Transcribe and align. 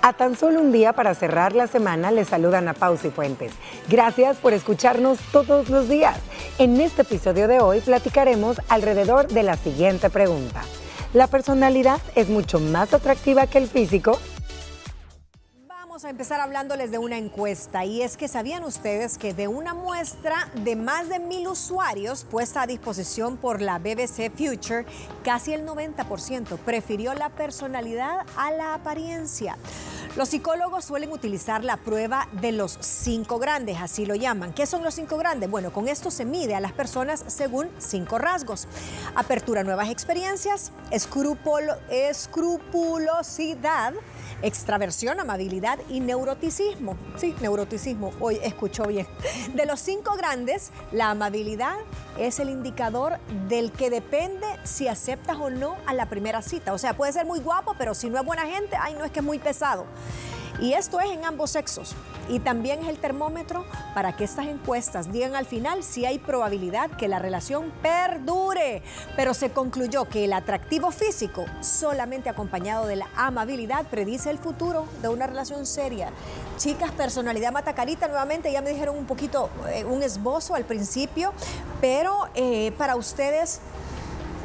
A 0.00 0.12
tan 0.12 0.36
solo 0.36 0.60
un 0.60 0.70
día 0.70 0.92
para 0.92 1.14
cerrar 1.14 1.54
la 1.54 1.66
semana 1.66 2.12
les 2.12 2.28
saludan 2.28 2.68
a 2.68 2.74
Pausi 2.74 3.10
Fuentes. 3.10 3.52
Gracias 3.88 4.36
por 4.36 4.52
escucharnos 4.52 5.18
todos 5.32 5.68
los 5.70 5.88
días. 5.88 6.16
En 6.58 6.80
este 6.80 7.02
episodio 7.02 7.48
de 7.48 7.60
hoy 7.60 7.80
platicaremos 7.80 8.60
alrededor 8.68 9.26
de 9.26 9.42
la 9.42 9.56
siguiente 9.56 10.08
pregunta. 10.08 10.62
¿La 11.14 11.26
personalidad 11.26 12.00
es 12.14 12.28
mucho 12.28 12.60
más 12.60 12.94
atractiva 12.94 13.48
que 13.48 13.58
el 13.58 13.66
físico? 13.66 14.20
Vamos 15.98 16.06
a 16.06 16.10
empezar 16.10 16.40
hablándoles 16.40 16.92
de 16.92 16.98
una 16.98 17.18
encuesta 17.18 17.84
y 17.84 18.02
es 18.02 18.16
que 18.16 18.28
sabían 18.28 18.62
ustedes 18.62 19.18
que 19.18 19.34
de 19.34 19.48
una 19.48 19.74
muestra 19.74 20.48
de 20.62 20.76
más 20.76 21.08
de 21.08 21.18
mil 21.18 21.48
usuarios 21.48 22.22
puesta 22.22 22.62
a 22.62 22.68
disposición 22.68 23.36
por 23.36 23.60
la 23.60 23.80
BBC 23.80 24.30
Future, 24.30 24.86
casi 25.24 25.54
el 25.54 25.66
90% 25.66 26.56
prefirió 26.58 27.14
la 27.14 27.30
personalidad 27.30 28.24
a 28.36 28.52
la 28.52 28.74
apariencia. 28.74 29.56
Los 30.16 30.30
psicólogos 30.30 30.84
suelen 30.84 31.12
utilizar 31.12 31.64
la 31.64 31.76
prueba 31.76 32.28
de 32.40 32.52
los 32.52 32.78
cinco 32.80 33.38
grandes, 33.38 33.78
así 33.80 34.06
lo 34.06 34.14
llaman. 34.14 34.52
¿Qué 34.52 34.66
son 34.66 34.82
los 34.82 34.94
cinco 34.94 35.16
grandes? 35.16 35.50
Bueno, 35.50 35.72
con 35.72 35.86
esto 35.86 36.10
se 36.10 36.24
mide 36.24 36.54
a 36.54 36.60
las 36.60 36.72
personas 36.72 37.24
según 37.26 37.68
cinco 37.78 38.18
rasgos. 38.18 38.66
Apertura 39.14 39.60
a 39.60 39.64
nuevas 39.64 39.90
experiencias, 39.90 40.72
escrupulo, 40.90 41.76
escrupulosidad, 41.90 43.92
extraversión, 44.42 45.20
amabilidad 45.20 45.78
y 45.88 46.00
neuroticismo. 46.00 46.96
Sí, 47.16 47.34
neuroticismo, 47.40 48.12
hoy 48.20 48.38
escuchó 48.42 48.84
bien. 48.84 49.06
De 49.54 49.66
los 49.66 49.80
cinco 49.80 50.16
grandes, 50.16 50.70
la 50.92 51.10
amabilidad 51.10 51.76
es 52.18 52.40
el 52.40 52.50
indicador 52.50 53.18
del 53.48 53.72
que 53.72 53.90
depende 53.90 54.46
si 54.64 54.88
aceptas 54.88 55.36
o 55.38 55.50
no 55.50 55.76
a 55.86 55.94
la 55.94 56.08
primera 56.08 56.42
cita. 56.42 56.72
O 56.72 56.78
sea, 56.78 56.96
puede 56.96 57.12
ser 57.12 57.26
muy 57.26 57.40
guapo, 57.40 57.74
pero 57.78 57.94
si 57.94 58.10
no 58.10 58.18
es 58.18 58.24
buena 58.24 58.46
gente, 58.46 58.76
ay, 58.80 58.94
no 58.94 59.04
es 59.04 59.10
que 59.10 59.20
es 59.20 59.24
muy 59.24 59.38
pesado. 59.38 59.86
Y 60.60 60.72
esto 60.72 61.00
es 61.00 61.10
en 61.10 61.24
ambos 61.24 61.50
sexos. 61.50 61.94
Y 62.28 62.40
también 62.40 62.82
es 62.82 62.88
el 62.88 62.98
termómetro 62.98 63.64
para 63.94 64.16
que 64.16 64.24
estas 64.24 64.46
encuestas 64.46 65.12
digan 65.12 65.34
al 65.34 65.46
final 65.46 65.82
si 65.82 66.04
hay 66.04 66.18
probabilidad 66.18 66.90
que 66.90 67.08
la 67.08 67.18
relación 67.18 67.72
perdure. 67.80 68.82
Pero 69.16 69.34
se 69.34 69.50
concluyó 69.50 70.06
que 70.06 70.24
el 70.24 70.32
atractivo 70.32 70.90
físico, 70.90 71.46
solamente 71.60 72.28
acompañado 72.28 72.86
de 72.86 72.96
la 72.96 73.08
amabilidad, 73.16 73.86
predice 73.86 74.30
el 74.30 74.38
futuro 74.38 74.86
de 75.00 75.08
una 75.08 75.26
relación 75.26 75.64
seria. 75.64 76.10
Chicas, 76.56 76.90
personalidad 76.92 77.52
matacarita, 77.52 78.08
nuevamente 78.08 78.52
ya 78.52 78.60
me 78.60 78.70
dijeron 78.70 78.96
un 78.96 79.06
poquito, 79.06 79.50
eh, 79.70 79.84
un 79.84 80.02
esbozo 80.02 80.54
al 80.54 80.64
principio, 80.64 81.32
pero 81.80 82.28
eh, 82.34 82.72
para 82.76 82.96
ustedes... 82.96 83.60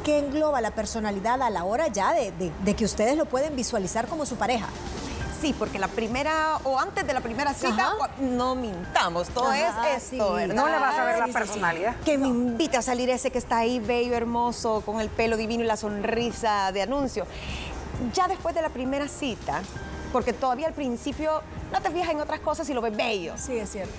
¿Qué 0.04 0.18
engloba 0.18 0.60
la 0.60 0.70
personalidad 0.72 1.40
a 1.40 1.48
la 1.48 1.64
hora 1.64 1.88
ya 1.88 2.12
de, 2.12 2.74
que 2.76 2.84
ustedes 2.84 3.16
lo 3.16 3.24
pueden 3.24 3.56
visualizar 3.56 4.06
como 4.06 4.26
su 4.26 4.36
pareja? 4.36 4.66
Sí, 5.44 5.54
porque 5.58 5.78
la 5.78 5.88
primera 5.88 6.56
o 6.64 6.78
antes 6.80 7.06
de 7.06 7.12
la 7.12 7.20
primera 7.20 7.52
cita, 7.52 7.88
Ajá. 8.00 8.08
no 8.18 8.54
mintamos, 8.54 9.28
todo 9.28 9.50
Ajá, 9.50 9.90
es 9.94 10.02
sí. 10.04 10.16
esto, 10.16 10.32
¿verdad? 10.32 10.54
No 10.54 10.66
le 10.66 10.78
vas 10.78 10.98
a 10.98 11.04
ver 11.04 11.18
la 11.18 11.26
Sí, 11.26 11.32
sí, 11.32 11.38
sí. 11.38 11.38
personalidad. 11.38 11.96
Que 12.02 12.16
me 12.16 12.28
invita 12.28 12.78
a 12.78 12.82
salir 12.82 13.10
ese 13.10 13.30
que 13.30 13.36
está 13.36 13.58
ahí 13.58 13.78
bello, 13.78 14.14
hermoso, 14.14 14.80
con 14.86 15.02
el 15.02 15.10
pelo 15.10 15.36
divino 15.36 15.62
y 15.62 15.66
la 15.66 15.76
sonrisa 15.76 16.72
de 16.72 16.80
anuncio. 16.80 17.26
Ya 18.14 18.26
después 18.26 18.54
de 18.54 18.62
la 18.62 18.70
primera 18.70 19.06
cita, 19.06 19.60
porque 20.14 20.32
todavía 20.32 20.68
al 20.68 20.72
principio 20.72 21.42
no 21.74 21.82
te 21.82 21.90
fijas 21.90 22.08
en 22.08 22.22
otras 22.22 22.40
cosas 22.40 22.66
y 22.70 22.72
lo 22.72 22.80
ves 22.80 22.96
bello. 22.96 23.34
Sí, 23.36 23.58
es 23.58 23.70
cierto. 23.70 23.92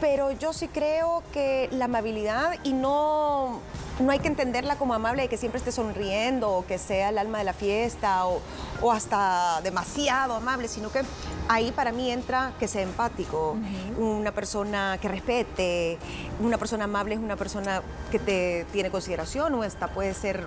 Pero 0.00 0.30
yo 0.30 0.54
sí 0.54 0.66
creo 0.68 1.22
que 1.30 1.68
la 1.72 1.84
amabilidad 1.84 2.54
y 2.64 2.72
no, 2.72 3.60
no 4.00 4.10
hay 4.12 4.18
que 4.18 4.28
entenderla 4.28 4.76
como 4.76 4.94
amable 4.94 5.22
de 5.22 5.28
que 5.28 5.36
siempre 5.36 5.58
esté 5.58 5.72
sonriendo 5.72 6.50
o 6.50 6.66
que 6.66 6.78
sea 6.78 7.10
el 7.10 7.18
alma 7.18 7.38
de 7.38 7.44
la 7.44 7.52
fiesta 7.52 8.26
o, 8.26 8.40
o 8.80 8.92
hasta 8.92 9.60
demasiado 9.62 10.34
amable, 10.34 10.68
sino 10.68 10.90
que 10.90 11.02
ahí 11.48 11.72
para 11.72 11.92
mí 11.92 12.10
entra 12.10 12.52
que 12.58 12.68
sea 12.68 12.82
empático, 12.82 13.56
una 13.98 14.32
persona 14.32 14.98
que 15.00 15.08
respete, 15.08 15.98
una 16.40 16.58
persona 16.58 16.84
amable 16.84 17.14
es 17.14 17.20
una 17.20 17.36
persona 17.36 17.82
que 18.10 18.18
te 18.18 18.66
tiene 18.72 18.90
consideración 18.90 19.54
o 19.54 19.62
hasta 19.62 19.88
puede 19.88 20.14
ser 20.14 20.46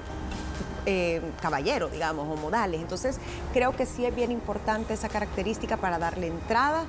eh, 0.85 1.21
caballero, 1.41 1.87
digamos, 1.89 2.27
o 2.27 2.41
modales. 2.41 2.81
Entonces, 2.81 3.17
creo 3.53 3.75
que 3.75 3.85
sí 3.85 4.05
es 4.05 4.13
bien 4.13 4.31
importante 4.31 4.93
esa 4.93 5.09
característica 5.09 5.77
para 5.77 5.97
darle 5.97 6.27
entrada 6.27 6.85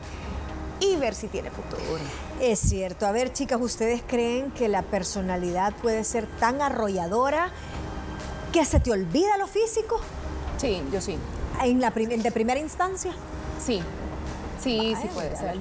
y 0.93 0.97
ver 0.97 1.15
si 1.15 1.29
tiene 1.29 1.51
futuro. 1.51 1.83
Es 2.41 2.59
cierto. 2.61 3.07
A 3.07 3.13
ver, 3.13 3.33
chicas, 3.33 3.61
¿ustedes 3.61 4.03
creen 4.07 4.51
que 4.53 4.69
la 4.69 4.83
personalidad 4.83 5.73
puede 5.75 6.05
ser 6.05 6.27
tan 6.39 6.61
arrolladora 6.63 7.51
que 8.53 8.65
se 8.65 8.81
te 8.81 8.91
olvida 8.93 9.37
lo 9.39 9.47
físico 9.47 10.01
Sí, 10.59 10.83
yo 10.93 11.01
sí. 11.01 11.17
en 11.63 11.81
la 11.81 11.91
prim- 11.91 12.23
de 12.23 12.31
primera 12.31 12.61
instancia? 12.61 13.13
Sí. 13.65 13.81
Sí, 14.63 14.95
sí 15.01 15.09
puede 15.13 15.37
ser. 15.37 15.59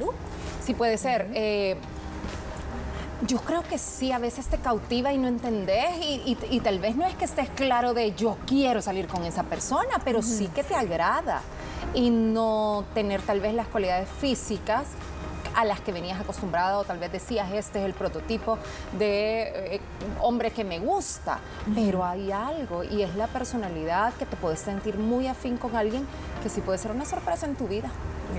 Sí 0.65 0.73
puede 0.73 0.97
ser. 0.97 1.29
Eh, 1.33 1.75
yo 3.27 3.39
creo 3.39 3.63
que 3.63 3.77
sí, 3.77 4.11
a 4.11 4.17
veces 4.19 4.47
te 4.47 4.57
cautiva 4.57 5.13
y 5.13 5.17
no 5.17 5.27
entendés 5.27 5.95
y, 6.01 6.37
y- 6.41 6.55
y 6.55 6.59
tal 6.59 6.79
vez 6.79 6.95
no 6.95 7.05
es 7.05 7.15
que 7.15 7.25
estés 7.25 7.49
claro 7.49 7.93
de 7.93 8.13
yo 8.15 8.37
quiero 8.45 8.81
salir 8.81 9.07
con 9.07 9.23
esa 9.23 9.43
persona, 9.43 10.01
pero 10.03 10.21
sí 10.21 10.47
que 10.53 10.63
te 10.63 10.75
agrada 10.75 11.41
y 11.93 12.09
no 12.09 12.85
tener 12.93 13.21
tal 13.21 13.39
vez 13.39 13.53
las 13.53 13.67
cualidades 13.67 14.09
físicas 14.09 14.87
a 15.55 15.65
las 15.65 15.81
que 15.81 15.91
venías 15.91 16.19
acostumbrado, 16.19 16.79
o 16.79 16.83
tal 16.83 16.97
vez 16.97 17.11
decías, 17.11 17.51
este 17.51 17.79
es 17.79 17.85
el 17.85 17.93
prototipo 17.93 18.57
de 18.97 19.75
eh, 19.75 19.81
hombre 20.19 20.51
que 20.51 20.63
me 20.63 20.79
gusta, 20.79 21.39
pero 21.75 22.03
hay 22.03 22.31
algo 22.31 22.83
y 22.83 23.03
es 23.03 23.15
la 23.15 23.27
personalidad 23.27 24.13
que 24.13 24.25
te 24.25 24.35
puedes 24.35 24.59
sentir 24.59 24.97
muy 24.97 25.27
afín 25.27 25.57
con 25.57 25.75
alguien 25.75 26.07
que 26.41 26.49
sí 26.49 26.61
puede 26.61 26.77
ser 26.77 26.91
una 26.91 27.05
sorpresa 27.05 27.45
en 27.45 27.55
tu 27.55 27.67
vida. 27.67 27.89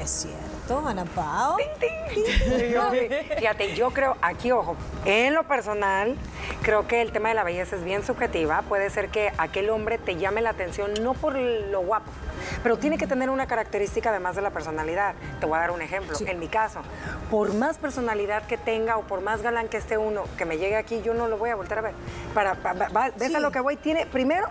Es 0.00 0.10
cierto, 0.10 0.86
Ana 0.86 1.04
Pao. 1.04 1.56
Yo, 2.70 2.90
fíjate, 3.38 3.74
yo 3.74 3.90
creo, 3.90 4.16
aquí 4.22 4.50
ojo, 4.52 4.76
en 5.04 5.34
lo 5.34 5.44
personal, 5.44 6.16
creo 6.62 6.86
que 6.86 7.00
el 7.00 7.12
tema 7.12 7.28
de 7.30 7.34
la 7.34 7.44
belleza 7.44 7.76
es 7.76 7.84
bien 7.84 8.04
subjetiva. 8.04 8.62
Puede 8.62 8.90
ser 8.90 9.08
que 9.08 9.32
aquel 9.38 9.70
hombre 9.70 9.98
te 9.98 10.16
llame 10.16 10.40
la 10.42 10.50
atención 10.50 10.92
no 11.02 11.14
por 11.14 11.34
lo 11.36 11.80
guapo, 11.80 12.10
pero 12.62 12.76
tiene 12.76 12.98
que 12.98 13.06
tener 13.06 13.30
una 13.30 13.46
característica 13.46 14.10
además 14.10 14.36
de 14.36 14.42
la 14.42 14.50
personalidad. 14.50 15.14
Te 15.40 15.46
voy 15.46 15.56
a 15.56 15.60
dar 15.60 15.70
un 15.70 15.80
ejemplo. 15.82 16.16
En 16.26 16.38
mi 16.38 16.48
caso, 16.48 16.80
por 17.30 17.54
más 17.54 17.78
personalidad 17.78 18.46
que 18.46 18.58
tenga 18.58 18.96
o 18.96 19.02
por 19.02 19.20
más 19.20 19.42
galán 19.42 19.68
que 19.68 19.76
esté 19.76 19.96
uno, 19.96 20.24
que 20.36 20.44
me 20.44 20.58
llegue 20.58 20.76
aquí, 20.76 21.02
yo 21.02 21.14
no 21.14 21.28
lo 21.28 21.38
voy 21.38 21.50
a 21.50 21.54
volver 21.54 21.78
a 21.78 21.82
ver. 21.82 21.94
Para, 22.34 22.54
pa- 22.56 22.72
va- 22.72 22.88
va- 22.88 23.10
¿Ves 23.16 23.28
Sí. 23.28 23.34
a 23.36 23.40
lo 23.40 23.50
que 23.52 23.60
voy? 23.60 23.76
Tiene, 23.76 24.06
primero, 24.06 24.48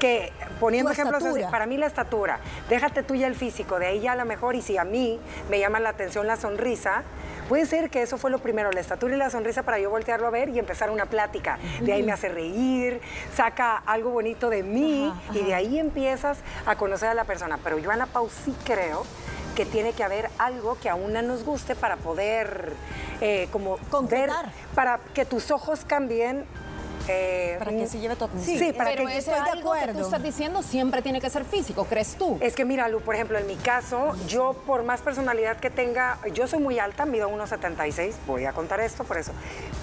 que 0.00 0.32
poniendo 0.60 0.90
Tu 0.90 0.94
ejemplos 0.94 1.24
así, 1.24 1.42
para 1.50 1.66
mí 1.66 1.76
la 1.76 1.86
estatura, 1.86 2.38
déjate 2.68 3.02
tú 3.02 3.14
ya 3.14 3.26
el 3.26 3.34
físico, 3.34 3.78
de 3.78 3.86
ahí 3.86 4.00
ya 4.00 4.12
a 4.12 4.16
lo 4.16 4.24
mejor, 4.24 4.54
y 4.54 4.62
si 4.62 4.77
a 4.78 4.84
mí 4.84 5.18
me 5.50 5.58
llama 5.58 5.80
la 5.80 5.90
atención 5.90 6.26
la 6.26 6.36
sonrisa, 6.36 7.02
puede 7.48 7.66
ser 7.66 7.90
que 7.90 8.02
eso 8.02 8.18
fue 8.18 8.30
lo 8.30 8.38
primero, 8.38 8.70
la 8.72 8.80
estatura 8.80 9.14
y 9.14 9.18
la 9.18 9.30
sonrisa 9.30 9.62
para 9.62 9.78
yo 9.78 9.90
voltearlo 9.90 10.26
a 10.26 10.30
ver 10.30 10.48
y 10.50 10.58
empezar 10.58 10.90
una 10.90 11.06
plática. 11.06 11.58
De 11.80 11.92
ahí 11.92 12.02
me 12.02 12.12
hace 12.12 12.28
reír, 12.28 13.00
saca 13.34 13.76
algo 13.76 14.10
bonito 14.10 14.50
de 14.50 14.62
mí 14.62 15.12
y 15.32 15.42
de 15.44 15.54
ahí 15.54 15.78
empiezas 15.78 16.38
a 16.66 16.76
conocer 16.76 17.08
a 17.08 17.14
la 17.14 17.24
persona. 17.24 17.58
Pero 17.62 17.78
yo, 17.78 17.90
Ana 17.90 18.06
Pau, 18.06 18.28
sí 18.44 18.54
creo 18.64 19.04
que 19.56 19.66
tiene 19.66 19.92
que 19.92 20.04
haber 20.04 20.30
algo 20.38 20.78
que 20.78 20.88
a 20.88 20.94
una 20.94 21.20
nos 21.20 21.42
guste 21.44 21.74
para 21.74 21.96
poder 21.96 22.72
eh, 23.20 23.48
como 23.50 23.76
ver, 23.76 23.88
Concretar. 23.90 24.52
para 24.74 25.00
que 25.14 25.24
tus 25.24 25.50
ojos 25.50 25.80
cambien. 25.84 26.44
Eh, 27.08 27.56
Para 27.58 27.70
que 27.72 27.86
se 27.86 27.98
lleve 27.98 28.16
tu 28.16 28.24
atención. 28.26 28.58
Sí, 28.58 28.72
para 28.72 28.90
pero 28.90 29.06
que 29.06 29.18
ese 29.18 29.30
estoy 29.30 29.44
de 29.44 29.50
algo 29.50 29.72
que 29.72 29.78
acuerdo. 29.80 29.98
tú 30.00 30.04
estás 30.06 30.22
diciendo 30.22 30.62
siempre 30.62 31.02
tiene 31.02 31.20
que 31.20 31.30
ser 31.30 31.44
físico, 31.44 31.84
¿crees 31.84 32.14
tú? 32.16 32.38
Es 32.40 32.54
que 32.54 32.64
mira, 32.64 32.88
Lu, 32.88 33.00
por 33.00 33.14
ejemplo, 33.14 33.38
en 33.38 33.46
mi 33.46 33.56
caso, 33.56 34.14
yo 34.26 34.52
por 34.66 34.82
más 34.84 35.00
personalidad 35.00 35.56
que 35.58 35.70
tenga, 35.70 36.18
yo 36.34 36.46
soy 36.46 36.58
muy 36.60 36.78
alta, 36.78 37.04
mido 37.06 37.28
1,76, 37.30 38.12
voy 38.26 38.44
a 38.44 38.52
contar 38.52 38.80
esto 38.80 39.04
por 39.04 39.16
eso. 39.18 39.32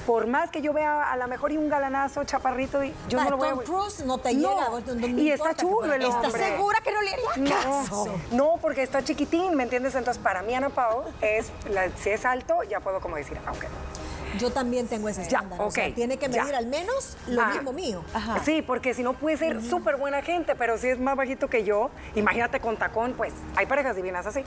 Por 0.06 0.28
más 0.28 0.50
que 0.52 0.62
yo 0.62 0.72
vea 0.74 1.12
a 1.12 1.18
lo 1.18 1.28
mejor 1.28 1.52
y 1.52 1.58
un 1.58 1.70
galanazo 1.70 2.24
chaparrito, 2.24 2.84
y 2.84 2.94
yo 3.10 3.24
no 3.24 3.30
lo 3.32 3.38
voy 3.38 3.48
a... 3.48 3.52
Tom 3.52 3.64
Cruise 3.64 4.06
no 4.06 4.18
te 4.20 4.34
llega, 4.36 4.70
no- 4.70 5.08
y 5.08 5.32
está 5.32 5.56
chulo 5.56 5.94
el 5.94 6.02
¿Estás 6.04 6.26
hombre. 6.26 6.44
segura 6.52 6.78
que 6.84 6.92
no 6.92 7.02
le 7.02 7.10
haría 7.12 7.52
caso? 7.62 8.06
No, 8.32 8.54
no, 8.54 8.58
porque 8.62 8.84
está 8.84 9.04
chiquitín, 9.04 9.56
¿me 9.56 9.64
entiendes? 9.64 9.96
Entonces, 9.96 10.22
para 10.22 10.44
mí, 10.44 10.54
Ana 10.54 10.70
Pao, 10.70 11.06
es, 11.22 11.48
la- 11.70 11.90
si 11.98 12.10
es 12.12 12.26
alto, 12.26 12.62
ya 12.64 12.80
puedo 12.80 13.00
como 13.02 13.16
decir, 13.16 13.38
ah, 13.46 13.52
ok. 13.52 13.66
Yo 14.40 14.52
también 14.52 14.88
tengo 14.88 15.08
ese 15.10 15.22
Ya, 15.22 15.28
estándar. 15.40 15.62
o 15.62 15.72
sea, 15.72 15.88
ok, 15.88 15.94
tiene 15.96 16.18
que 16.18 16.30
ya. 16.30 16.42
medir 16.44 16.56
al 16.56 16.68
menos 16.68 17.16
lo 17.28 17.42
Ah. 17.42 17.54
mismo 17.54 17.74
mío. 17.74 18.04
Sí, 18.44 18.62
porque 18.62 18.94
si 18.94 19.04
no 19.04 19.14
puede 19.14 19.38
ser 19.38 19.62
súper 19.64 19.98
buena 19.98 20.22
gente, 20.22 20.56
pero 20.56 20.78
si 20.78 20.88
es 20.88 21.00
más 21.00 21.16
bajito 21.16 21.48
que 21.50 21.64
yo, 21.64 21.90
imagínate 22.16 22.60
con 22.60 22.78
tacón, 22.78 23.14
pues 23.16 23.34
hay 23.56 23.66
parejas 23.66 23.96
divinas 23.96 24.26
así. 24.26 24.42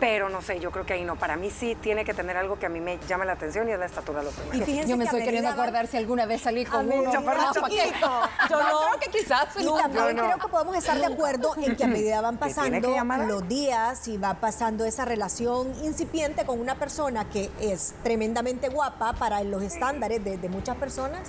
Pero 0.00 0.28
no 0.28 0.42
sé, 0.42 0.60
yo 0.60 0.70
creo 0.70 0.86
que 0.86 0.92
ahí 0.92 1.04
no. 1.04 1.16
Para 1.16 1.36
mí 1.36 1.50
sí 1.50 1.74
tiene 1.80 2.04
que 2.04 2.14
tener 2.14 2.36
algo 2.36 2.58
que 2.58 2.66
a 2.66 2.68
mí 2.68 2.80
me 2.80 2.98
llame 3.08 3.24
la 3.26 3.32
atención 3.32 3.68
y 3.68 3.72
es 3.72 3.78
la 3.78 3.86
estatura 3.86 4.22
lo 4.22 4.30
Y 4.30 4.32
primero. 4.34 4.64
fíjense 4.66 4.88
Yo 4.90 4.96
me 4.96 5.04
que 5.04 5.08
estoy 5.08 5.24
queriendo 5.24 5.50
acordar 5.50 5.86
si 5.86 5.96
alguna 5.96 6.26
vez 6.26 6.42
salí 6.42 6.64
con 6.64 6.90
uno. 6.90 7.20
más 7.22 7.52
chiquito. 7.54 8.06
Yo 8.50 8.60
no, 8.60 8.66
creo 8.80 9.00
que 9.00 9.10
quizás. 9.18 9.48
Y 9.58 9.66
también 9.66 10.16
no. 10.16 10.24
creo 10.24 10.38
que 10.38 10.48
podemos 10.48 10.76
estar 10.76 10.98
de 10.98 11.06
acuerdo 11.06 11.54
en 11.56 11.76
que 11.76 11.84
a 11.84 11.88
medida 11.88 12.20
van 12.20 12.38
¿Te 12.38 12.46
tiene 12.52 12.80
pasando 12.80 13.26
los 13.26 13.48
días 13.48 14.06
y 14.08 14.16
va 14.18 14.34
pasando 14.34 14.84
esa 14.84 15.04
relación 15.04 15.72
incipiente 15.82 16.44
con 16.46 16.60
una 16.60 16.76
persona 16.76 17.28
que 17.28 17.50
es 17.60 17.94
tremendamente 18.02 18.68
guapa 18.68 19.14
para 19.14 19.42
los 19.42 19.62
estándares 19.62 20.22
de, 20.24 20.36
de 20.38 20.48
muchas 20.48 20.76
personas, 20.76 21.28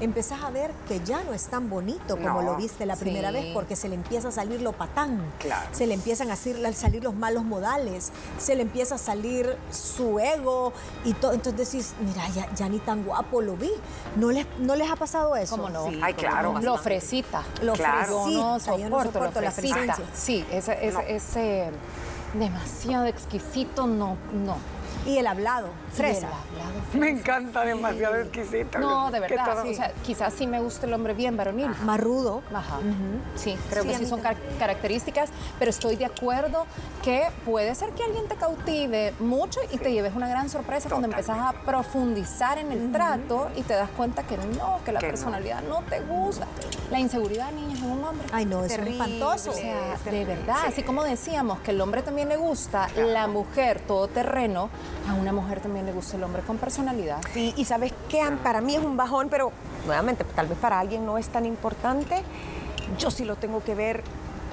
empezás 0.00 0.42
a 0.42 0.50
ver 0.50 0.70
que 0.88 1.00
ya 1.00 1.22
no 1.24 1.32
es 1.32 1.44
tan 1.46 1.70
bonito 1.70 2.16
como 2.16 2.42
No, 2.42 2.42
lo 2.42 2.56
viste 2.56 2.84
la 2.86 2.96
primera 2.96 3.28
sí. 3.30 3.34
vez, 3.34 3.46
porque 3.54 3.76
se 3.76 3.88
le 3.88 3.94
empieza 3.94 4.28
a 4.28 4.32
salir 4.32 4.60
lo 4.62 4.72
patán, 4.72 5.20
Claro. 5.38 5.68
se 5.72 5.86
le 5.86 5.94
empiezan 5.94 6.30
a 6.30 6.36
salir, 6.36 7.02
los 7.02 7.14
malos 7.14 7.44
modales, 7.44 8.12
se 8.38 8.54
le 8.54 8.62
empieza 8.62 8.96
a 8.96 8.98
salir 8.98 9.56
su 9.70 10.18
ego 10.20 10.72
y 11.04 11.12
todo. 11.14 11.32
Entonces 11.32 11.70
decís, 11.72 11.94
mira, 12.00 12.28
ya, 12.28 12.52
ya 12.54 12.68
ni 12.68 12.78
tan 12.78 13.04
guapo 13.04 13.40
lo 13.40 13.56
vi. 13.56 13.70
¿No 14.16 14.30
les, 14.30 14.46
no 14.58 14.76
les 14.76 14.90
ha 14.90 14.96
pasado 14.96 15.34
eso? 15.36 15.56
¿Cómo 15.56 15.68
no? 15.70 15.88
Sí, 15.88 16.00
Ay, 16.02 16.14
claro. 16.14 16.54
Lo 16.60 16.76
fresita. 16.78 17.42
Lo 17.62 17.72
Claro. 17.74 18.22
fresita, 18.24 18.30
Yo 18.30 18.38
no 18.38 18.58
yo 18.78 18.88
no 18.90 19.02
soporto, 19.04 19.40
la 19.40 19.50
fresita. 19.50 19.76
fresencia. 19.76 20.04
Sí, 20.14 20.44
ese, 20.50 20.72
ese, 20.86 20.92
No. 20.92 21.00
ese 21.00 21.70
demasiado 22.34 23.06
exquisito, 23.06 23.86
no, 23.86 24.16
no. 24.32 24.56
Y 25.06 25.18
el 25.18 25.26
hablado, 25.26 25.68
fresa. 25.92 26.26
el 26.26 26.60
hablado 26.60 26.80
Me 26.94 27.08
encanta 27.10 27.64
demasiado 27.64 28.16
exquisito. 28.16 28.78
No, 28.78 29.10
de 29.10 29.20
verdad. 29.20 29.44
todo- 29.62 29.70
O 29.70 29.74
sea, 29.74 29.92
quizás 30.04 30.34
sí 30.34 30.46
me 30.46 30.60
gusta 30.60 30.86
el 30.86 30.92
hombre 30.94 31.14
bien 31.14 31.36
varonil. 31.36 31.70
Más 31.84 32.00
rudo. 32.00 32.42
Ajá. 32.52 32.78
Sí, 33.36 33.56
creo 33.70 33.82
Sí, 33.84 33.88
que 33.90 33.98
sí 33.98 34.06
son 34.06 34.20
car- 34.20 34.36
características, 34.58 35.30
pero 35.58 35.70
estoy 35.70 35.96
de 35.96 36.06
acuerdo 36.06 36.66
que 37.02 37.28
puede 37.44 37.74
ser 37.74 37.90
que 37.90 38.02
alguien 38.02 38.26
te 38.28 38.36
cautive 38.36 39.14
mucho 39.20 39.60
y 39.72 39.78
te 39.78 39.92
lleves 39.92 40.14
una 40.16 40.28
gran 40.28 40.48
sorpresa 40.48 40.88
cuando 40.88 41.06
empezás 41.08 41.38
a 41.38 41.52
profundizar 41.64 42.58
en 42.58 42.72
el 42.72 42.90
trato 42.92 43.48
y 43.56 43.62
te 43.62 43.74
das 43.74 43.90
cuenta 43.96 44.24
que 44.24 44.36
no, 44.36 44.80
que 44.84 44.92
la 44.92 45.00
Que 45.00 45.06
personalidad 45.06 45.62
no. 45.62 45.82
te 45.88 46.00
gusta. 46.00 46.46
La 46.90 46.98
inseguridad, 46.98 47.50
niñas, 47.52 47.80
en 47.80 47.90
un 47.90 48.04
hombre. 48.04 48.26
Ay, 48.32 48.44
no, 48.44 48.58
eso 48.64 48.66
es 48.66 48.72
Terrible. 48.80 49.04
espantoso. 49.16 49.50
O 49.50 49.54
sea, 49.54 49.96
de 50.10 50.24
verdad, 50.24 50.56
así 50.66 50.82
como 50.82 51.04
decíamos 51.04 51.60
que 51.60 51.70
el 51.70 51.80
hombre 51.80 52.02
también 52.02 52.28
le 52.28 52.36
gusta 52.36 52.88
la 52.96 53.26
mujer 53.28 53.80
todoterreno, 53.80 54.68
a 55.08 55.14
una 55.14 55.32
mujer 55.32 55.60
también 55.60 55.86
le 55.86 55.92
gusta 55.92 56.16
el 56.16 56.24
hombre 56.24 56.42
con 56.42 56.58
personalidad. 56.58 57.20
Sí, 57.32 57.54
y 57.56 57.64
sabes 57.64 57.92
qué, 58.08 58.22
para 58.42 58.60
mí 58.60 58.74
es 58.76 58.82
un 58.82 58.96
bajón, 58.96 59.28
pero 59.28 59.52
nuevamente, 59.86 60.24
tal 60.24 60.46
vez 60.48 60.58
para 60.58 60.80
alguien 60.80 61.06
no 61.06 61.18
es 61.18 61.28
tan 61.28 61.46
importante. 61.46 62.22
Yo 62.98 63.10
sí 63.10 63.24
lo 63.24 63.36
tengo 63.36 63.62
que 63.62 63.74
ver 63.74 64.02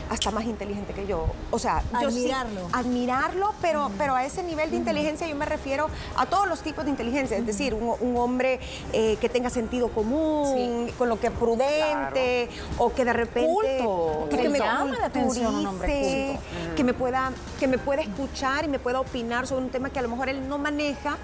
hasta 0.09 0.31
más 0.31 0.45
inteligente 0.45 0.94
que 0.94 1.07
yo. 1.07 1.27
O 1.51 1.59
sea, 1.59 1.81
yo 2.01 2.11
sí- 2.11 2.29
Admirarlo. 2.31 2.67
admirarlo, 2.71 3.53
pero, 3.61 3.91
pero 3.97 4.15
a 4.15 4.25
ese 4.25 4.44
nivel 4.44 4.69
de 4.71 4.77
inteligencia 4.77 5.27
yo 5.27 5.35
me 5.35 5.45
refiero 5.45 5.88
a 6.15 6.25
todos 6.25 6.47
los 6.47 6.61
tipos 6.61 6.85
de 6.85 6.91
inteligencia. 6.91 7.38
Es 7.38 7.45
decir, 7.45 7.73
un, 7.73 7.94
un 8.00 8.17
hombre 8.17 8.59
eh, 8.91 9.17
que 9.19 9.29
tenga 9.29 9.50
sentido 9.50 9.89
común, 9.89 10.91
con 10.97 11.09
lo 11.09 11.19
que 11.19 11.27
es 11.27 11.33
prudente, 11.33 12.50
o 12.77 12.94
que 12.94 13.05
de 13.05 13.13
repente... 13.13 13.79
Culto, 13.79 14.27
que 14.29 14.50
le 14.50 14.59
llama 14.59 14.97
la 15.00 15.05
atención 15.07 15.55
un 15.55 15.67
hombre 15.67 15.88
culturice, 15.88 16.39
culto. 16.59 16.75
que 16.75 16.83
me 16.83 16.94
pueda 16.94 17.31
que 17.59 17.67
me 17.67 17.77
pueda 17.77 18.01
escuchar 18.01 18.65
y 18.65 18.67
me 18.67 18.79
pueda 18.79 19.00
opinar 19.00 19.47
sobre 19.47 19.63
un 19.65 19.69
tema 19.69 19.89
que 19.89 20.00
a 20.00 20.01
lo 20.01 20.09
mejor 20.09 20.29
él 20.29 20.47
no 20.47 20.57
maneja 20.57 21.17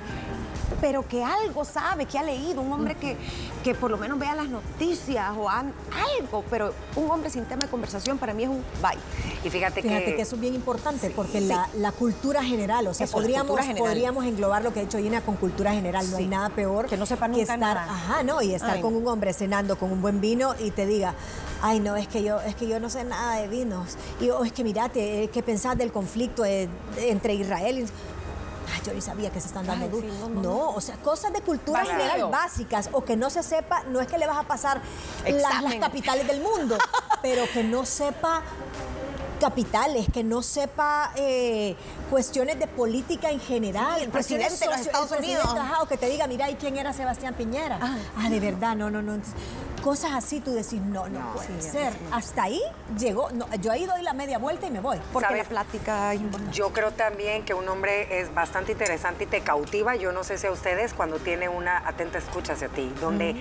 pero 0.81 1.07
que 1.07 1.23
algo 1.23 1.65
sabe, 1.65 2.05
que 2.05 2.17
ha 2.17 2.23
leído, 2.23 2.61
un 2.61 2.71
hombre 2.71 2.95
que, 2.95 3.17
que 3.63 3.75
por 3.75 3.91
lo 3.91 3.97
menos 3.97 4.17
vea 4.19 4.35
las 4.35 4.47
noticias 4.49 5.31
o 5.37 5.49
han- 5.49 5.73
algo, 6.19 6.43
pero 6.49 6.73
un 6.95 7.09
hombre 7.11 7.29
sin 7.29 7.45
tema 7.45 7.63
de 7.63 7.67
conversación 7.69 8.17
para 8.17 8.33
mí 8.33 8.43
es 8.43 8.49
un 8.49 8.63
bye. 8.81 8.97
Y 9.43 9.49
fíjate, 9.49 9.81
Fíjate 9.81 10.05
que, 10.05 10.15
que... 10.15 10.21
eso 10.21 10.35
es 10.35 10.41
bien 10.41 10.55
importante 10.55 11.09
porque 11.15 11.41
la, 11.41 11.67
la 11.77 11.91
cultura 11.91 12.43
general, 12.43 12.87
o 12.87 12.93
sea, 12.93 13.05
Eso, 13.05 13.17
podríamos, 13.17 13.59
general. 13.59 13.77
podríamos 13.87 14.25
englobar 14.25 14.63
lo 14.63 14.73
que 14.73 14.79
ha 14.81 14.83
hecho 14.83 14.97
Gina 14.97 15.21
con 15.21 15.35
cultura 15.35 15.73
general. 15.73 16.09
No 16.11 16.17
hay 16.17 16.27
nada 16.27 16.49
peor 16.49 16.87
Que 16.87 16.97
no 16.97 17.05
sepa 17.05 17.27
nunca 17.27 17.41
estar, 17.41 17.59
nada. 17.59 17.83
Ajá, 17.83 18.23
no, 18.23 18.41
y 18.41 18.53
estar 18.53 18.71
Ay, 18.71 18.81
con 18.81 18.95
un 18.95 19.07
hombre 19.07 19.33
cenando 19.33 19.77
con 19.77 19.91
un 19.91 20.01
buen 20.01 20.19
vino 20.21 20.53
y 20.59 20.71
te 20.71 20.85
diga, 20.85 21.13
ay, 21.61 21.79
no, 21.79 21.95
es 21.95 22.07
que 22.07 22.23
yo, 22.23 22.39
es 22.41 22.55
que 22.55 22.67
yo 22.67 22.79
no 22.79 22.89
sé 22.89 23.03
nada 23.03 23.35
de 23.37 23.47
vinos. 23.47 23.97
Y 24.19 24.29
o 24.29 24.43
es 24.43 24.51
que 24.53 24.63
mirate, 24.63 25.23
eh, 25.23 25.27
¿qué 25.29 25.41
pensás 25.43 25.77
del 25.77 25.91
conflicto 25.91 26.43
eh, 26.45 26.67
entre 26.97 27.33
Israel 27.33 27.79
y 27.79 27.85
Ay, 28.73 28.81
yo 28.85 28.93
ni 28.93 29.01
sabía 29.01 29.29
que 29.31 29.41
se 29.41 29.47
están 29.47 29.65
dando 29.65 29.85
Ay, 29.85 29.91
duro. 29.91 30.07
sí, 30.07 30.17
no, 30.19 30.29
no, 30.29 30.41
no, 30.41 30.69
o 30.71 30.81
sea, 30.81 30.95
cosas 30.97 31.33
de 31.33 31.41
cultura 31.41 31.85
general 31.85 32.29
básicas 32.29 32.89
o 32.91 33.03
que 33.03 33.15
no 33.15 33.29
se 33.29 33.43
sepa, 33.43 33.83
no 33.89 34.01
es 34.01 34.07
que 34.07 34.17
le 34.17 34.27
vas 34.27 34.37
a 34.37 34.43
pasar 34.43 34.81
las, 35.25 35.63
las 35.63 35.75
capitales 35.75 36.27
del 36.27 36.41
mundo, 36.41 36.77
pero 37.21 37.43
que 37.53 37.63
no 37.63 37.85
sepa 37.85 38.43
capitales, 39.39 40.07
que 40.13 40.23
no 40.23 40.43
sepa 40.43 41.11
eh, 41.15 41.75
cuestiones 42.09 42.59
de 42.59 42.67
política 42.67 43.31
en 43.31 43.39
general. 43.39 43.97
Sí, 43.97 44.03
el 44.03 44.09
presidente 44.09 44.55
de 44.57 44.65
los 44.65 44.79
Estados 44.81 45.11
Unidos. 45.11 45.45
ajá, 45.45 45.81
o 45.81 45.87
que 45.87 45.97
te 45.97 46.07
diga, 46.07 46.27
mira, 46.27 46.49
¿y 46.49 46.55
quién 46.55 46.77
era 46.77 46.93
Sebastián 46.93 47.33
Piñera? 47.33 47.79
Ah, 48.17 48.29
de 48.29 48.39
verdad, 48.39 48.75
no, 48.75 48.91
no, 48.91 49.01
no. 49.01 49.15
Entonces, 49.15 49.39
Cosas 49.89 50.11
así, 50.13 50.39
tú 50.39 50.53
decís, 50.53 50.79
no, 50.79 51.09
no, 51.09 51.33
puede 51.33 51.59
ser. 51.63 51.91
Hasta 52.11 52.43
ahí 52.43 52.61
llegó, 52.99 53.31
no, 53.31 53.47
yo 53.55 53.71
ahí 53.71 53.87
doy 53.87 54.03
la 54.03 54.13
media 54.13 54.37
vuelta 54.37 54.67
y 54.67 54.69
me 54.69 54.81
voy. 54.81 54.99
Porque 55.11 55.29
¿Sabes? 55.29 55.43
la 55.45 55.49
plática 55.49 56.13
es 56.13 56.21
importante. 56.21 56.55
Yo 56.55 56.71
creo 56.71 56.91
también 56.91 57.43
que 57.43 57.55
un 57.55 57.67
hombre 57.67 58.21
es 58.21 58.31
bastante 58.31 58.73
interesante 58.73 59.23
y 59.23 59.25
te 59.25 59.41
cautiva, 59.41 59.95
yo 59.95 60.11
no 60.11 60.23
sé 60.23 60.37
si 60.37 60.45
a 60.45 60.51
ustedes, 60.51 60.93
cuando 60.93 61.17
tiene 61.17 61.49
una 61.49 61.79
atenta 61.87 62.19
escucha 62.19 62.53
hacia 62.53 62.67
ti, 62.67 62.93
donde 63.01 63.35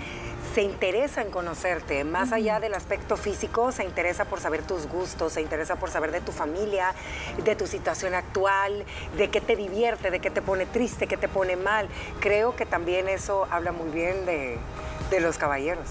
se 0.54 0.62
interesa 0.62 1.20
en 1.20 1.30
conocerte, 1.30 2.02
más 2.04 2.32
allá 2.32 2.60
del 2.60 2.72
aspecto 2.72 3.18
físico, 3.18 3.70
se 3.70 3.84
interesa 3.84 4.24
por 4.24 4.40
saber 4.40 4.62
tus 4.62 4.88
gustos, 4.88 5.34
se 5.34 5.42
interesa 5.42 5.76
por 5.76 5.90
saber 5.90 6.12
de 6.12 6.22
tu 6.22 6.32
familia, 6.32 6.94
de 7.44 7.56
tu 7.56 7.66
situación 7.66 8.14
actual, 8.14 8.86
de 9.18 9.28
qué 9.28 9.42
te 9.42 9.54
divierte, 9.54 10.10
de 10.10 10.20
qué 10.20 10.30
te 10.30 10.40
pone 10.40 10.64
triste, 10.64 11.08
qué 11.08 11.18
te 11.18 11.28
pone 11.28 11.56
mal. 11.56 11.90
Creo 12.20 12.56
que 12.56 12.64
también 12.64 13.06
eso 13.06 13.46
habla 13.50 13.70
muy 13.70 13.90
bien 13.90 14.24
de, 14.24 14.56
de 15.10 15.20
los 15.20 15.36
caballeros. 15.36 15.86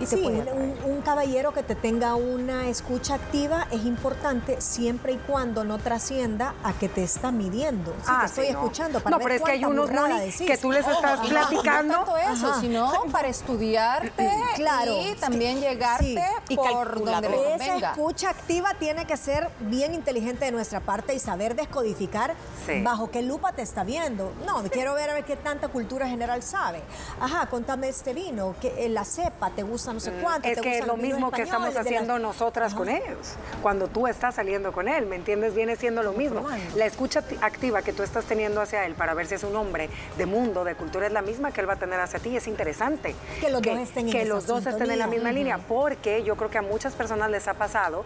Y 0.00 0.06
te 0.06 0.16
sí, 0.16 0.22
puede 0.22 0.40
atraer. 0.40 0.58
un, 0.84 0.92
un 0.92 1.02
caballero 1.02 1.52
que 1.52 1.62
te 1.62 1.74
tenga 1.74 2.14
una 2.14 2.68
escucha 2.68 3.14
activa 3.14 3.66
es 3.70 3.84
importante 3.84 4.60
siempre 4.60 5.12
y 5.12 5.16
cuando 5.18 5.62
no 5.64 5.78
trascienda 5.78 6.54
a 6.64 6.72
que 6.72 6.88
te 6.88 7.02
está 7.02 7.30
midiendo. 7.30 7.94
Sí, 8.04 8.10
te 8.20 8.26
estoy 8.26 8.46
sí, 8.46 8.52
no. 8.52 8.58
escuchando 8.60 9.00
para 9.00 9.10
No, 9.10 9.18
ver 9.18 9.24
pero 9.24 9.34
es 9.36 9.42
que 9.42 9.50
hay 9.52 9.64
unos, 9.64 9.90
que 10.38 10.56
tú 10.58 10.72
les 10.72 10.86
estás 10.86 11.18
Ojo, 11.20 11.26
y 11.28 11.30
no- 11.30 11.40
platicando. 11.48 11.92
No 11.98 12.04
tanto 12.04 12.16
eso, 12.16 12.46
Ajá. 12.50 12.60
sino 12.60 12.92
para 13.12 13.28
estudiarte 13.28 14.30
Claro. 14.56 14.92
y 15.02 15.14
también 15.16 15.60
llegarte 15.60 16.00
Sí. 16.00 16.16
Y 16.54 16.56
por 16.56 17.04
donde 17.04 17.28
le 17.28 17.54
Esa 17.54 17.76
escucha 17.90 18.30
activa 18.30 18.74
tiene 18.78 19.04
que 19.06 19.16
ser 19.16 19.48
bien 19.60 19.94
inteligente 19.94 20.44
de 20.46 20.50
nuestra 20.52 20.80
parte 20.80 21.14
y 21.14 21.18
saber 21.18 21.54
descodificar 21.54 22.34
Sí. 22.66 22.82
bajo 22.82 23.10
qué 23.10 23.22
lupa 23.22 23.52
te 23.52 23.62
está 23.62 23.84
viendo. 23.84 24.32
No, 24.46 24.62
quiero 24.64 24.94
ver 24.94 25.10
a 25.10 25.14
ver 25.14 25.24
qué 25.24 25.36
tanta 25.36 25.68
cultura 25.68 26.08
general 26.08 26.42
sabe. 26.42 26.80
Ajá, 27.20 27.46
contame 27.46 27.88
este 27.88 28.14
vino, 28.14 28.54
que 28.60 28.84
eh, 28.84 28.88
la 28.88 29.04
cepa, 29.04 29.50
te 29.50 29.62
gusta 29.62 29.89
no 29.92 30.00
sé 30.00 30.12
cuánto. 30.22 30.48
Es 30.48 30.56
te 30.56 30.60
que 30.62 30.78
es 30.78 30.86
lo 30.86 30.96
mismo 30.96 31.30
que 31.30 31.42
estamos 31.42 31.74
la- 31.74 31.80
haciendo 31.80 32.18
nosotras 32.18 32.74
con 32.74 32.88
ellos. 32.88 33.34
Cuando 33.62 33.88
tú 33.88 34.06
estás 34.06 34.34
saliendo 34.36 34.72
con 34.72 34.88
él, 34.88 35.06
¿me 35.06 35.16
entiendes? 35.16 35.54
Viene 35.54 35.76
siendo 35.76 36.02
lo 36.02 36.12
mismo. 36.12 36.46
La 36.76 36.86
escucha 36.86 37.22
ti- 37.22 37.36
activa 37.40 37.82
que 37.82 37.92
tú 37.92 38.02
estás 38.02 38.24
teniendo 38.24 38.60
hacia 38.60 38.84
él 38.86 38.94
para 38.94 39.14
ver 39.14 39.26
si 39.26 39.34
es 39.34 39.44
un 39.44 39.54
hombre 39.56 39.88
de 40.16 40.26
mundo, 40.26 40.64
de 40.64 40.74
cultura, 40.74 41.06
es 41.06 41.12
la 41.12 41.22
misma 41.22 41.52
que 41.52 41.60
él 41.60 41.68
va 41.68 41.74
a 41.74 41.78
tener 41.78 42.00
hacia 42.00 42.18
ti. 42.20 42.36
Es 42.36 42.46
interesante. 42.46 43.14
Que 43.40 43.50
los 43.50 43.62
dos 43.62 43.78
estén 43.78 44.06
en 44.06 44.12
Que 44.12 44.24
los 44.24 44.46
dos 44.46 44.66
estén 44.66 44.90
en 44.90 44.98
la 44.98 45.06
misma 45.06 45.32
línea. 45.32 45.58
Porque 45.58 46.22
yo 46.22 46.36
creo 46.36 46.50
que 46.50 46.58
a 46.58 46.62
muchas 46.62 46.94
personas 46.94 47.30
les 47.30 47.48
ha 47.48 47.54
pasado 47.54 48.04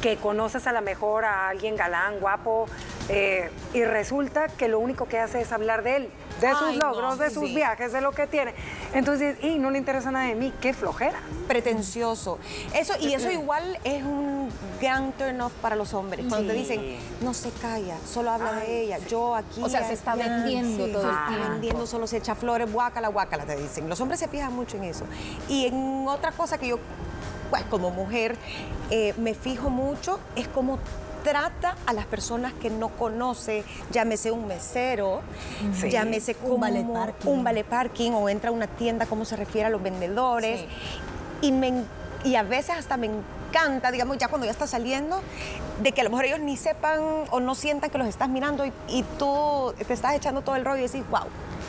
que 0.00 0.16
conoces 0.16 0.66
a 0.66 0.72
lo 0.72 0.82
mejor 0.82 1.24
a 1.24 1.48
alguien 1.48 1.76
galán, 1.76 2.20
guapo, 2.20 2.66
eh, 3.08 3.50
y 3.74 3.84
resulta 3.84 4.48
que 4.48 4.68
lo 4.68 4.78
único 4.78 5.06
que 5.06 5.18
hace 5.18 5.40
es 5.40 5.52
hablar 5.52 5.82
de 5.82 5.96
él, 5.96 6.08
de 6.42 6.50
sus 6.50 6.62
Ay, 6.68 6.76
no, 6.78 6.88
logros, 6.90 7.18
de 7.18 7.28
sí, 7.28 7.34
sus 7.34 7.48
sí. 7.48 7.54
viajes, 7.54 7.92
de 7.92 8.00
lo 8.00 8.12
que 8.12 8.26
tiene. 8.26 8.54
Entonces, 8.92 9.36
y 9.42 9.58
no 9.58 9.70
le 9.70 9.78
interesa 9.78 10.10
nada 10.10 10.26
de 10.26 10.34
mí, 10.34 10.52
qué 10.60 10.74
flojera. 10.74 11.18
pretencioso. 11.48 12.38
Eso, 12.74 12.94
y 13.00 13.14
eso 13.14 13.30
igual 13.40 13.78
es 13.84 14.02
un 14.02 14.48
gran 14.80 15.12
turn 15.12 15.40
off 15.40 15.52
para 15.62 15.76
los 15.76 15.94
hombres. 15.94 16.24
Cuando 16.28 16.48
te 16.52 16.54
Sí. 16.54 16.58
dicen, 16.60 16.96
no 17.20 17.32
se 17.34 17.50
calla, 17.50 17.96
solo 18.06 18.30
habla 18.30 18.52
de 18.54 18.82
ella. 18.82 18.98
Yo 19.08 19.34
aquí. 19.34 19.62
O 19.62 19.68
sea, 19.68 19.86
se 19.86 19.92
está 19.94 20.12
allá". 20.12 20.28
vendiendo 20.28 20.86
todo 20.88 21.02
el 21.02 21.08
se 21.08 21.10
está 21.10 21.26
tiempo. 21.28 21.48
vendiendo, 21.50 21.86
solo 21.86 22.06
se 22.06 22.16
echa 22.18 22.34
flores, 22.34 22.72
guácala, 22.72 23.08
guácala, 23.08 23.44
te 23.44 23.56
dicen. 23.56 23.88
Los 23.88 24.00
hombres 24.00 24.18
se 24.20 24.28
fijan 24.28 24.52
mucho 24.54 24.76
en 24.76 24.84
eso. 24.84 25.04
Y 25.48 25.66
en 25.66 26.06
otra 26.08 26.32
cosa 26.32 26.58
que 26.58 26.68
yo, 26.68 26.78
pues 27.50 27.62
como 27.64 27.90
mujer, 27.90 28.36
eh, 28.90 29.14
me 29.18 29.34
fijo 29.34 29.68
mucho 29.70 30.18
es 30.36 30.48
cómo 30.48 30.78
trata 31.22 31.76
a 31.86 31.92
las 31.92 32.06
personas 32.06 32.52
que 32.54 32.70
no 32.70 32.88
conoce, 32.90 33.64
llámese 33.90 34.30
un 34.30 34.46
mesero, 34.46 35.20
Sí. 35.74 35.90
llámese 35.90 36.36
Un 36.42 36.60
valet 36.60 36.86
parking. 36.86 37.28
un 37.30 37.44
valet 37.44 37.66
parking 37.66 38.12
o 38.12 38.28
entra 38.28 38.50
a 38.50 38.52
una 38.52 38.66
tienda, 38.66 39.06
cómo 39.06 39.24
se 39.24 39.36
refiere 39.36 39.66
a 39.66 39.70
los 39.70 39.82
vendedores. 39.82 40.60
Sí. 40.60 40.66
Y, 41.48 41.52
me 41.52 41.84
y 42.24 42.34
a 42.36 42.42
veces 42.42 42.76
hasta 42.76 42.96
me 42.96 43.06
encanta, 43.08 43.90
digamos, 43.90 44.16
ya 44.18 44.28
cuando 44.28 44.44
ya 44.46 44.52
está 44.52 44.66
saliendo, 44.66 45.20
de 45.82 45.92
que 45.92 46.00
a 46.00 46.04
lo 46.04 46.10
mejor 46.10 46.26
ellos 46.26 46.40
ni 46.40 46.56
sepan 46.56 47.00
o 47.30 47.40
no 47.40 47.54
sientan 47.54 47.90
que 47.90 47.98
los 47.98 48.06
estás 48.06 48.28
mirando 48.28 48.64
y, 48.64 48.72
y 48.88 49.02
tú 49.18 49.74
te 49.86 49.92
estás 49.92 50.14
echando 50.14 50.42
todo 50.42 50.54
el 50.56 50.64
rollo 50.64 50.78
y 50.78 50.86
decís, 50.86 51.02
wow, 51.10 51.24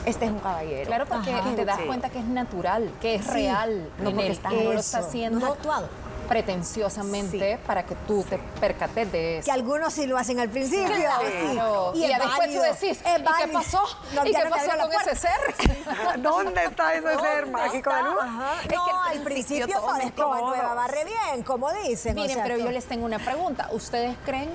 este 0.05 0.25
es 0.25 0.31
un 0.31 0.39
caballero. 0.39 0.85
Claro, 0.85 1.05
porque 1.07 1.31
Ajá. 1.33 1.55
te 1.55 1.65
das 1.65 1.77
Sí. 1.79 1.83
cuenta 1.87 2.09
que 2.09 2.19
es 2.19 2.25
natural, 2.25 2.91
que 3.01 3.15
es 3.15 3.23
Sí. 3.25 3.31
real, 3.31 3.89
No 3.99 4.11
porque 4.11 4.27
está 4.31 4.49
que 4.49 4.63
no 4.63 4.73
lo 4.73 4.79
haciendo 4.79 5.45
es 5.45 5.51
actuado. 5.51 5.89
Pretenciosamente 6.33 7.59
para 7.67 7.83
que 7.85 7.93
tú 8.07 8.25
te 8.27 8.39
percates 8.59 9.11
de 9.11 9.37
eso. 9.37 9.45
Que 9.45 9.51
algunos 9.51 9.93
sí 9.93 10.07
lo 10.07 10.17
hacen 10.17 10.39
al 10.39 10.49
principio. 10.49 10.87
Claro. 10.87 11.91
sí. 11.93 12.03
Y, 12.03 12.07
después 12.07 12.53
tú 12.55 12.59
decís, 12.59 13.01
es 13.05 13.19
¿y 13.19 13.23
qué 13.23 13.47
pasó? 13.53 13.83
No, 14.15 14.25
¿Y 14.25 14.31
qué 14.31 14.43
no 14.43 14.49
pasó 14.49 14.71
con 14.71 14.91
ese 14.93 15.15
ser? 15.15 16.17
¿Dónde 16.17 16.63
está 16.63 16.95
ese 16.95 17.19
ser 17.19 17.45
mágico 17.45 17.93
de 17.93 18.01
luz? 18.01 18.15
Es 18.63 18.67
que 18.67 18.75
no, 18.75 19.03
al 19.03 19.21
principio 19.21 19.33
principio 19.33 19.67
todos 19.67 19.85
todo 19.85 19.97
es 20.07 20.11
como 20.13 20.37
todos. 20.37 20.57
nueva 20.57 20.73
barre 20.73 21.05
bien, 21.05 21.43
como 21.43 21.71
dicen. 21.71 22.17
o 22.17 22.21
Miren, 22.21 22.35
sea, 22.35 22.43
pero 22.43 22.57
yo 22.57 22.71
les 22.71 22.85
tengo 22.85 23.05
una 23.05 23.19
pregunta. 23.19 23.69
¿Ustedes 23.71 24.15
creen 24.25 24.49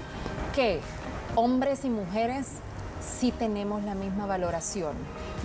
que 0.56 0.80
hombres 1.36 1.84
y 1.84 1.90
mujeres 1.90 2.46
sí 3.00 3.32
tenemos 3.32 3.82
la 3.84 3.94
misma 3.94 4.26
valoración 4.26 4.94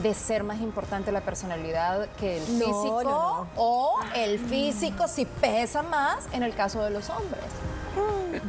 de 0.02 0.14
ser 0.14 0.44
más 0.44 0.60
importante 0.62 1.12
la 1.12 1.22
personalidad 1.22 2.08
que 2.20 2.38
el 2.38 2.60
No, 2.60 2.66
físico 2.66 3.04
no, 3.04 3.10
no. 3.44 3.48
o 3.56 4.00
el 4.16 4.40
físico 4.40 5.08
si 5.08 5.26
pesa 5.26 5.84
más 5.84 6.26
en 6.32 6.44
el 6.44 6.54
caso 6.56 6.82
de 6.84 6.90
los 6.90 7.10
hombres. 7.10 7.44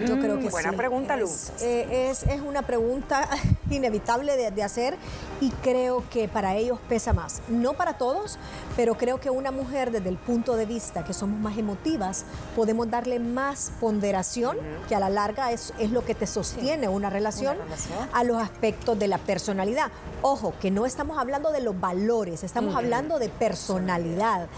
Yo 0.07 0.19
creo 0.19 0.39
que 0.39 0.49
Buena 0.49 0.71
sí. 0.71 0.77
pregunta, 0.77 1.17
Lu. 1.17 1.27
Es, 1.27 1.53
eh, 1.61 2.09
es, 2.11 2.23
es 2.23 2.41
una 2.41 2.63
pregunta 2.63 3.29
inevitable 3.71 4.37
de, 4.37 4.51
de 4.51 4.63
hacer 4.63 4.97
y 5.41 5.51
creo 5.51 6.05
que 6.11 6.29
para 6.29 6.57
ellos 6.57 6.79
pesa 6.89 7.13
más. 7.13 7.43
No 7.49 7.75
para 7.75 7.99
todos, 7.99 8.39
pero 8.77 8.97
creo 8.97 9.21
que 9.21 9.31
una 9.31 9.51
mujer 9.51 9.91
desde 9.91 10.09
el 10.09 10.17
punto 10.17 10.57
de 10.57 10.67
vista 10.67 11.05
que 11.05 11.13
somos 11.13 11.39
más 11.41 11.59
emotivas, 11.59 12.25
podemos 12.55 12.91
darle 12.91 13.19
más 13.19 13.73
ponderación, 13.81 14.57
que 14.89 14.95
a 14.95 15.01
la 15.01 15.11
larga 15.11 15.53
es, 15.53 15.73
es 15.79 15.91
lo 15.91 16.05
que 16.05 16.15
te 16.15 16.27
sostiene 16.27 16.89
una 16.89 17.11
relación, 17.11 17.57
relación. 17.59 18.09
a 18.13 18.25
los 18.25 18.43
aspectos 18.43 18.99
de 18.99 19.09
la 19.09 19.19
personalidad. 19.19 19.91
Ojo, 20.23 20.55
que 20.61 20.71
no 20.71 20.87
estamos 20.87 21.19
hablando 21.19 21.53
de 21.53 21.61
los 21.61 21.79
valores, 21.79 22.45
estamos 22.45 22.75
hablando 22.75 23.19
de 23.19 23.29
personalidad, 23.29 24.49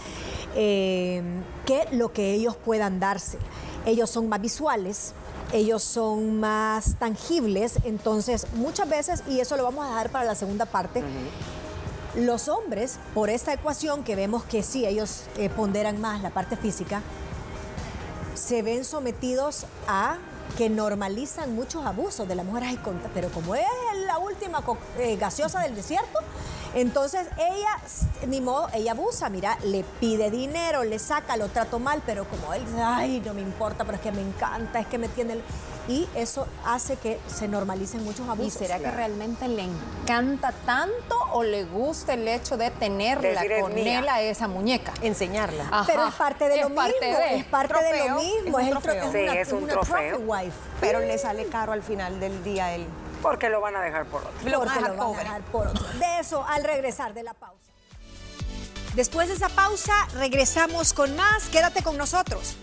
eh, 0.55 1.21
que 1.65 1.87
lo 1.91 2.11
que 2.13 2.33
ellos 2.33 2.55
puedan 2.55 2.99
darse. 2.99 3.37
Ellos 3.85 4.09
son 4.09 4.27
más 4.27 4.41
visuales, 4.41 5.13
ellos 5.53 5.83
son 5.83 6.39
más 6.39 6.95
tangibles, 6.99 7.79
entonces 7.83 8.47
muchas 8.53 8.89
veces, 8.89 9.23
y 9.27 9.39
eso 9.39 9.57
lo 9.57 9.63
vamos 9.63 9.85
a 9.85 9.89
dejar 9.89 10.09
para 10.09 10.25
la 10.25 10.35
segunda 10.35 10.65
parte, 10.65 11.03
los 12.15 12.47
hombres, 12.47 12.97
por 13.13 13.29
esta 13.29 13.53
ecuación 13.53 14.03
que 14.03 14.15
vemos 14.15 14.43
que 14.43 14.63
sí, 14.63 14.85
ellos 14.85 15.23
eh, 15.37 15.49
ponderan 15.49 16.01
más 16.01 16.21
la 16.21 16.31
parte 16.31 16.57
física, 16.57 17.01
se 18.33 18.61
ven 18.61 18.85
sometidos 18.85 19.65
a 19.87 20.17
que 20.57 20.69
normalizan 20.69 21.53
muchos 21.55 21.85
abusos 21.85 22.27
de 22.27 22.35
la 22.35 22.43
mujer. 22.43 22.63
Ay, 22.63 22.79
pero 23.13 23.29
como 23.29 23.55
es 23.55 23.65
la 24.05 24.17
última 24.17 24.63
eh, 24.99 25.17
gaseosa 25.17 25.61
del 25.61 25.75
desierto, 25.75 26.19
entonces 26.75 27.27
ella, 27.37 27.77
ni 28.27 28.41
modo, 28.41 28.67
ella 28.73 28.91
abusa, 28.91 29.29
mira, 29.29 29.57
le 29.63 29.83
pide 29.99 30.29
dinero, 30.31 30.83
le 30.83 30.99
saca, 30.99 31.37
lo 31.37 31.47
trato 31.49 31.79
mal, 31.79 32.01
pero 32.05 32.25
como 32.25 32.53
él 32.53 32.65
dice, 32.65 32.81
ay, 32.81 33.21
no 33.25 33.33
me 33.33 33.41
importa, 33.41 33.83
pero 33.85 33.95
es 33.97 34.01
que 34.01 34.11
me 34.11 34.21
encanta, 34.21 34.79
es 34.79 34.87
que 34.87 34.97
me 34.97 35.07
tiene... 35.07 35.33
el-". 35.33 35.43
Y 35.89 36.05
eso 36.15 36.45
hace 36.65 36.97
que 36.97 37.17
se 37.27 37.47
normalicen 37.47 38.03
muchos 38.03 38.27
¿Y 38.27 38.29
abusos. 38.29 38.53
será 38.59 38.77
que 38.77 38.91
realmente 38.91 39.47
le 39.47 39.63
encanta 39.63 40.51
tanto 40.65 41.15
o 41.31 41.43
le 41.43 41.63
gusta 41.63 42.13
el 42.15 42.27
hecho 42.27 42.57
de 42.57 42.71
tenerla 42.71 43.29
Decir, 43.41 43.51
"Es 43.53 43.61
con 43.63 43.73
mía". 43.73 43.99
él 43.99 44.09
a 44.09 44.21
esa 44.21 44.49
muñeca? 44.49 44.91
Enseñarla. 45.01 45.63
Ajá. 45.71 45.83
Pero 45.87 46.07
es 46.07 46.13
parte 46.15 46.49
de 46.49 46.61
lo 46.61 46.75
parte 46.75 46.93
mismo, 46.99 47.17
de- 47.19 47.35
es 47.37 47.45
parte 47.45 47.83
de 47.85 48.09
lo 48.09 48.15
mismo, 48.15 48.59
es 48.59 48.65
es, 48.67 48.71
un 48.71 48.77
el 48.77 48.77
tro- 48.77 48.81
trofeo. 48.81 49.03
es 49.05 49.11
Sí, 49.13 49.17
una, 49.23 49.33
es 49.39 49.51
un 49.53 49.63
una 49.63 49.73
trofeo. 49.73 50.09
trophy 50.17 50.23
wife. 50.25 50.57
Pero 50.81 50.99
le 50.99 51.17
sale 51.17 51.45
caro 51.45 51.71
al 51.71 51.81
final 51.83 52.19
del 52.19 52.43
día 52.43 52.75
el... 52.75 52.85
Porque 53.21 53.49
lo 53.49 53.61
van 53.61 53.75
a 53.75 53.81
dejar 53.81 54.05
por 54.05 54.21
otro. 54.21 54.49
Lo 54.49 54.59
porque 54.59 54.79
van 54.79 54.85
a 54.85 54.87
lo 54.89 54.95
van 54.95 54.99
a 54.99 55.05
cobrar. 55.05 55.23
dejar 55.23 55.41
por 55.43 55.67
otro. 55.67 55.87
De 55.99 56.19
eso 56.19 56.43
al 56.45 56.63
regresar 56.63 57.13
de 57.13 57.23
la 57.23 57.33
pausa. 57.33 57.71
Después 58.95 59.27
de 59.27 59.35
esa 59.35 59.49
pausa, 59.49 59.93
regresamos 60.15 60.93
con 60.93 61.15
más. 61.15 61.49
Quédate 61.49 61.83
con 61.83 61.97
nosotros. 61.97 62.55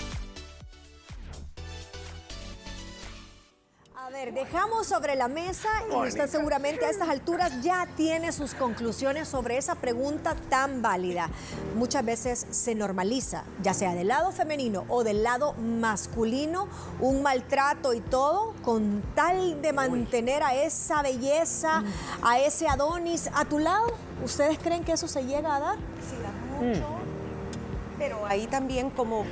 Ver, 4.15 4.33
dejamos 4.33 4.87
sobre 4.87 5.17
la 5.17 5.27
mesa 5.27 5.69
y 5.93 6.07
usted 6.07 6.29
seguramente 6.29 6.85
a 6.85 6.91
estas 6.91 7.09
alturas 7.09 7.63
ya 7.63 7.89
tiene 7.97 8.31
sus 8.31 8.55
conclusiones 8.55 9.27
sobre 9.27 9.57
esa 9.59 9.75
pregunta 9.75 10.37
tan 10.49 10.83
válida. 10.83 11.29
Muchas 11.75 12.05
veces 12.05 12.47
se 12.51 12.77
normaliza, 12.77 13.43
ya 13.61 13.75
sea 13.75 13.93
del 13.93 14.07
lado 14.09 14.31
femenino 14.31 14.85
o 14.89 15.03
del 15.03 15.25
lado 15.25 15.55
masculino, 15.55 16.69
un 17.01 17.23
maltrato 17.23 17.93
y 17.93 18.01
todo 18.01 18.55
con 18.63 19.03
tal 19.17 19.61
de 19.61 19.73
mantener 19.73 20.45
a 20.45 20.55
esa 20.55 21.03
belleza, 21.03 21.83
a 22.23 22.39
ese 22.39 22.69
Adonis 22.69 23.29
a 23.35 23.45
tu 23.45 23.59
lado. 23.59 23.95
¿Ustedes 24.25 24.61
creen 24.61 24.85
que 24.85 24.93
eso 24.93 25.09
se 25.09 25.25
llega 25.25 25.57
a 25.57 25.59
dar? 25.59 25.77
Sí, 25.77 26.15
da 26.23 26.65
mucho. 26.65 26.87
Pero 27.99 28.25
ahí 28.27 28.47
también 28.47 28.91
como 28.91 29.25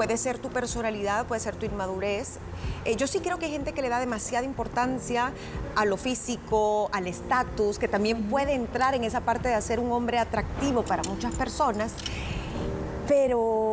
puede 0.00 0.16
ser 0.16 0.38
tu 0.38 0.48
personalidad, 0.48 1.26
puede 1.26 1.42
ser 1.42 1.56
tu 1.56 1.66
inmadurez. 1.66 2.38
Eh, 2.86 2.96
yo 2.96 3.06
sí 3.06 3.20
creo 3.20 3.38
que 3.38 3.44
hay 3.44 3.52
gente 3.52 3.74
que 3.74 3.82
le 3.82 3.90
da 3.90 4.00
demasiada 4.00 4.46
importancia 4.46 5.30
a 5.76 5.84
lo 5.84 5.98
físico, 5.98 6.88
al 6.94 7.06
estatus, 7.06 7.78
que 7.78 7.86
también 7.86 8.30
puede 8.30 8.54
entrar 8.54 8.94
en 8.94 9.04
esa 9.04 9.20
parte 9.20 9.50
de 9.50 9.54
hacer 9.56 9.78
un 9.78 9.92
hombre 9.92 10.18
atractivo 10.18 10.84
para 10.84 11.02
muchas 11.02 11.34
personas. 11.34 11.92
Pero 13.08 13.69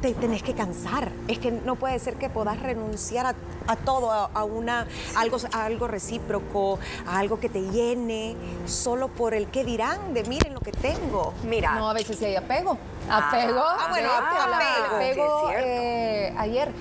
te 0.00 0.12
tenés 0.14 0.42
que 0.42 0.54
cansar. 0.54 1.10
Es 1.28 1.38
que 1.38 1.50
no 1.52 1.76
puede 1.76 1.98
ser 1.98 2.14
que 2.14 2.28
puedas 2.30 2.60
renunciar 2.60 3.26
a, 3.26 3.34
a 3.66 3.76
todo, 3.76 4.10
a, 4.10 4.24
a 4.32 4.44
una, 4.44 4.86
a 5.16 5.20
algo, 5.20 5.36
a 5.52 5.64
algo 5.64 5.86
recíproco, 5.88 6.78
a 7.06 7.18
algo 7.18 7.38
que 7.40 7.48
te 7.48 7.60
llene, 7.70 8.36
solo 8.66 9.08
por 9.08 9.34
el 9.34 9.48
que 9.48 9.64
dirán 9.64 10.14
de 10.14 10.24
miren 10.24 10.54
lo 10.54 10.60
que 10.60 10.72
tengo. 10.72 11.32
Mira, 11.44 11.74
No, 11.74 11.90
a 11.90 11.92
veces 11.92 12.18
sí 12.18 12.24
hay 12.24 12.36
apego. 12.36 12.78
Ah, 13.10 13.28
Apego. 13.28 13.60
ah, 13.64 13.86
bueno, 13.90 14.08
apego. 14.12 14.96
apego 14.96 15.40
Sí, 15.40 15.46
cierto. 15.48 15.66
eh, 15.68 16.34
ayer. 16.38 16.72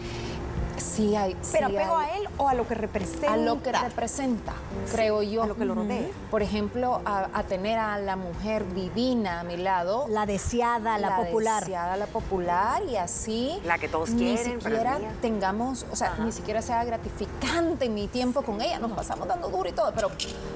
Sí 0.93 1.15
hay. 1.15 1.35
Pero 1.51 1.69
sí 1.69 1.75
apego 1.77 1.97
hay. 1.97 2.09
a 2.09 2.17
él 2.17 2.29
o 2.37 2.47
a 2.49 2.53
lo 2.53 2.67
que 2.67 2.75
representa. 2.75 3.33
a 3.33 3.37
lo 3.37 3.61
que 3.61 3.71
representa, 3.71 4.53
creo 4.91 5.21
yo. 5.23 5.43
a 5.43 5.47
lo 5.47 5.55
que 5.55 5.65
lo 5.65 5.75
rodea. 5.75 6.07
Por 6.29 6.41
ejemplo, 6.41 7.01
a, 7.05 7.27
a 7.33 7.43
tener 7.43 7.77
a 7.79 7.97
la 7.99 8.15
mujer 8.15 8.73
divina 8.73 9.39
a 9.39 9.43
mi 9.43 9.57
lado. 9.57 10.05
La 10.09 10.25
deseada, 10.25 10.97
la, 10.97 11.17
popular. 11.17 11.63
deseada, 11.63 11.95
la 11.97 12.07
popular 12.07 12.83
y 12.89 12.97
así. 12.97 13.59
La 13.63 13.77
que 13.77 13.87
todos 13.87 14.09
ni 14.09 14.19
quieren, 14.35 14.57
es 14.57 14.63
siquiera 14.63 14.99
tengamos, 15.21 15.85
o 15.91 15.95
sea, 15.95 16.15
ni 16.19 16.31
siquiera 16.31 16.61
sea 16.61 16.83
gratificante 16.83 17.89
mi 17.89 18.07
tiempo 18.07 18.41
con 18.41 18.61
ella. 18.61 18.79
Nos 18.79 18.91
pasamos 18.91 19.27
dando 19.27 19.49
duro 19.49 19.69
y 19.69 19.73
todo, 19.73 19.91
pero 19.93 20.09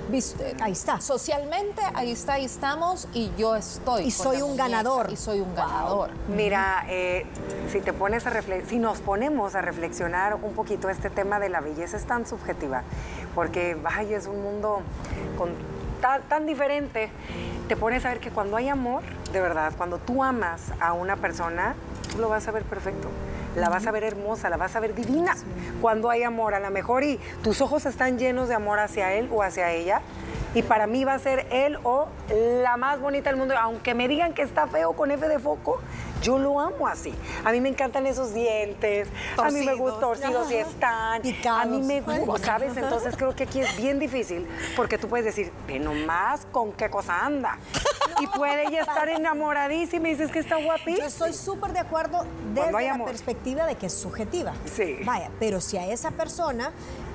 viste, 0.09 0.55
Ahí 0.61 0.71
está. 0.71 0.99
Socialmente, 1.01 1.81
ahí 1.93 2.11
está, 2.11 2.33
ahí 2.33 2.45
estamos 2.45 3.07
y 3.13 3.31
yo 3.37 3.55
estoy. 3.55 4.03
Y 4.05 4.11
soy 4.11 4.37
la 4.39 4.43
un 4.45 4.51
muñeca, 4.51 4.67
ganador. 4.69 5.11
Y 5.11 5.15
soy 5.15 5.39
un 5.39 5.53
ganador. 5.55 6.09
Mira, 6.27 6.85
eh, 6.89 7.25
si 7.71 7.79
te 7.81 7.93
pones 7.93 8.25
a 8.27 8.31
refle- 8.31 8.65
si 8.65 8.79
nos 8.79 8.99
ponemos 8.99 9.55
a 9.55 9.61
reflexionar 9.61 10.24
un 10.33 10.53
poquito 10.53 10.89
este 10.89 11.09
tema 11.09 11.39
de 11.39 11.49
la 11.49 11.61
belleza 11.61 11.97
es 11.97 12.05
tan 12.05 12.25
subjetiva, 12.25 12.83
porque 13.35 13.77
ay, 13.85 14.13
es 14.13 14.27
un 14.27 14.41
mundo 14.41 14.81
con 15.37 15.49
tan, 16.01 16.21
tan 16.23 16.45
diferente. 16.45 17.09
Te 17.67 17.75
pones 17.75 18.05
a 18.05 18.09
ver 18.09 18.19
que 18.19 18.31
cuando 18.31 18.57
hay 18.57 18.69
amor, 18.69 19.03
de 19.31 19.41
verdad, 19.41 19.73
cuando 19.77 19.97
tú 19.97 20.23
amas 20.23 20.71
a 20.79 20.93
una 20.93 21.15
persona, 21.15 21.75
tú 22.11 22.19
lo 22.19 22.29
vas 22.29 22.47
a 22.47 22.51
ver 22.51 22.63
perfecto. 22.63 23.09
La 23.55 23.69
vas 23.69 23.87
a 23.87 23.91
ver 23.91 24.03
hermosa, 24.03 24.49
la 24.49 24.57
vas 24.57 24.75
a 24.75 24.79
ver 24.79 24.93
divina. 24.93 25.33
Cuando 25.81 26.09
hay 26.09 26.23
amor, 26.23 26.53
a 26.53 26.59
lo 26.59 26.69
mejor 26.71 27.03
y 27.03 27.19
tus 27.41 27.61
ojos 27.61 27.85
están 27.85 28.17
llenos 28.17 28.49
de 28.49 28.55
amor 28.55 28.79
hacia 28.79 29.13
él 29.13 29.29
o 29.31 29.43
hacia 29.43 29.71
ella. 29.71 30.01
Y 30.55 30.63
para 30.63 30.87
mí 30.87 31.03
va 31.03 31.13
a 31.13 31.19
ser 31.19 31.45
él 31.51 31.77
o 31.83 32.07
la 32.63 32.77
más 32.77 32.99
bonita 32.99 33.29
del 33.29 33.37
mundo. 33.37 33.53
Aunque 33.59 33.93
me 33.93 34.07
digan 34.07 34.33
que 34.33 34.41
está 34.41 34.67
feo 34.67 34.93
con 34.93 35.11
F 35.11 35.27
de 35.27 35.37
foco, 35.37 35.81
yo 36.21 36.39
lo 36.39 36.59
amo 36.59 36.87
así. 36.87 37.13
A 37.43 37.51
mí 37.51 37.59
me 37.59 37.69
encantan 37.69 38.07
esos 38.07 38.33
dientes. 38.33 39.09
A 39.37 39.49
mí 39.51 39.65
me 39.65 39.75
gustan 39.75 39.99
torcidos 39.99 40.49
y 40.49 40.55
están. 40.55 41.21
Picados. 41.21 41.61
A 41.61 41.65
mí 41.65 41.81
me 41.81 41.99
gusta, 41.99 42.45
¿sabes? 42.45 42.77
Entonces 42.77 43.15
creo 43.17 43.35
que 43.35 43.43
aquí 43.43 43.59
es 43.59 43.75
bien 43.75 43.99
difícil 43.99 44.47
porque 44.77 44.97
tú 44.97 45.09
puedes 45.09 45.25
decir, 45.25 45.51
ve 45.67 45.77
nomás 45.77 46.47
con 46.51 46.71
qué 46.71 46.89
cosa 46.89 47.25
anda. 47.25 47.57
Y 48.21 48.27
puede 48.27 48.67
ella 48.67 48.79
estar 48.79 49.09
enamoradísima 49.09 50.07
y 50.07 50.11
dices 50.11 50.31
que 50.31 50.39
está 50.39 50.57
Yo 50.57 50.65
guapísima. 50.65 51.05
estoy 51.05 51.33
súper 51.33 51.73
de 51.73 51.79
acuerdo 51.79 52.25
desde 52.53 52.71
la 52.71 53.03
perspectiva 53.03 53.65
de 53.65 53.75
que 53.75 53.87
es 53.87 53.93
subjetiva. 53.93 54.53
Sí. 54.73 54.99
Vaya, 55.03 55.29
pero 55.37 55.59
si 55.59 55.75
a 55.75 55.85
esa 55.87 56.11
persona 56.11 56.71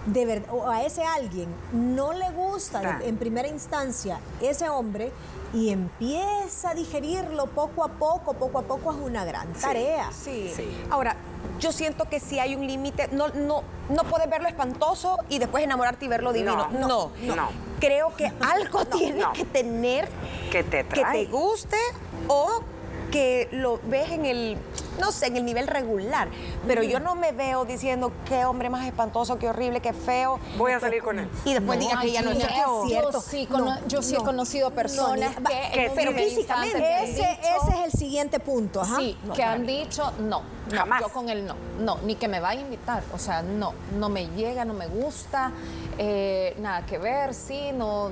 de 0.06 0.24
ver- 0.26 0.46
o 0.50 0.68
a 0.68 0.82
ese 0.82 1.04
alguien 1.04 1.48
no 1.72 2.12
le 2.12 2.30
gusta 2.30 2.80
de- 2.98 3.08
en 3.08 3.16
primera 3.18 3.48
instancia 3.48 4.18
ese 4.40 4.68
hombre 4.68 5.12
y 5.52 5.70
empieza 5.70 6.70
a 6.70 6.74
digerirlo 6.74 7.46
poco 7.46 7.84
a 7.84 7.88
poco, 7.88 8.34
poco 8.34 8.58
a 8.60 8.62
poco 8.62 8.92
es 8.92 8.98
una 8.98 9.24
gran 9.24 9.52
tarea. 9.54 10.10
Sí. 10.12 10.50
Ahora, 10.90 11.16
yo 11.58 11.72
siento 11.72 12.08
que 12.08 12.20
si 12.20 12.38
hay 12.38 12.54
un 12.54 12.66
límite, 12.66 13.08
no, 13.12 13.28
no, 13.28 13.62
no 13.90 14.04
puedes 14.04 14.30
verlo 14.30 14.48
espantoso 14.48 15.18
y 15.28 15.38
después 15.38 15.62
enamorarte 15.64 16.04
y 16.06 16.08
verlo 16.08 16.32
divino. 16.32 16.68
No, 16.70 16.78
No, 16.88 17.10
no, 17.26 17.36
no. 17.36 17.48
Creo 17.80 18.14
que 18.16 18.32
algo 18.40 18.84
tiene 18.86 19.20
no. 19.20 19.32
que 19.32 19.44
tener 19.44 20.08
Que 20.50 20.62
te 20.62 20.84
que 20.86 21.04
te 21.04 21.26
guste 21.26 21.76
o 22.28 22.60
que 23.10 23.48
lo 23.52 23.80
ves 23.84 24.10
en 24.12 24.24
el, 24.24 24.56
no 25.00 25.12
sé, 25.12 25.26
en 25.26 25.36
el 25.36 25.44
nivel 25.44 25.66
regular. 25.66 26.28
Pero 26.66 26.82
yo 26.82 27.00
no 27.00 27.14
me 27.14 27.32
veo 27.32 27.64
diciendo 27.64 28.12
qué 28.26 28.44
hombre 28.44 28.70
más 28.70 28.86
espantoso, 28.86 29.38
qué 29.38 29.48
horrible, 29.48 29.80
qué 29.80 29.92
feo. 29.92 30.38
Voy 30.56 30.72
a 30.72 30.80
salir 30.80 31.02
con 31.02 31.18
él. 31.18 31.28
Y 31.44 31.54
después 31.54 31.78
diga 31.78 32.00
que 32.00 32.12
ya 32.12 32.22
no 32.22 32.30
es 32.30 32.46
feo. 32.46 32.88
Yo 32.88 33.20
sí, 33.20 33.48
No, 33.50 33.86
yo 33.88 34.02
sí 34.02 34.14
he 34.14 34.18
no, 34.18 34.24
conocido 34.24 34.70
personas 34.70 35.38
no, 35.40 35.48
que, 35.48 35.70
que 35.72 35.92
pero 35.94 36.12
físicamente, 36.12 37.04
Ese, 37.04 37.22
es 37.40 37.84
el 37.92 37.92
siguiente 37.92 38.40
punto. 38.40 38.80
Ajá. 38.82 38.96
Sí, 38.96 39.16
No, 39.24 39.32
que 39.34 39.42
han 39.42 39.66
dicho 39.66 40.12
no, 40.20 40.42
no, 40.70 40.76
Jamás. 40.76 41.00
yo 41.00 41.08
con 41.08 41.28
él 41.28 41.46
no, 41.46 41.54
no, 41.80 41.98
ni 42.04 42.14
que 42.16 42.28
me 42.28 42.40
vaya 42.40 42.60
a 42.60 42.64
invitar, 42.64 43.02
o 43.14 43.18
sea, 43.18 43.42
no, 43.42 43.72
no 43.98 44.08
me 44.08 44.26
llega, 44.28 44.64
no 44.64 44.74
me 44.74 44.86
gusta, 44.86 45.52
eh, 45.98 46.54
nada 46.60 46.84
que 46.86 46.98
ver, 46.98 47.34
sí, 47.34 47.70
no, 47.72 48.10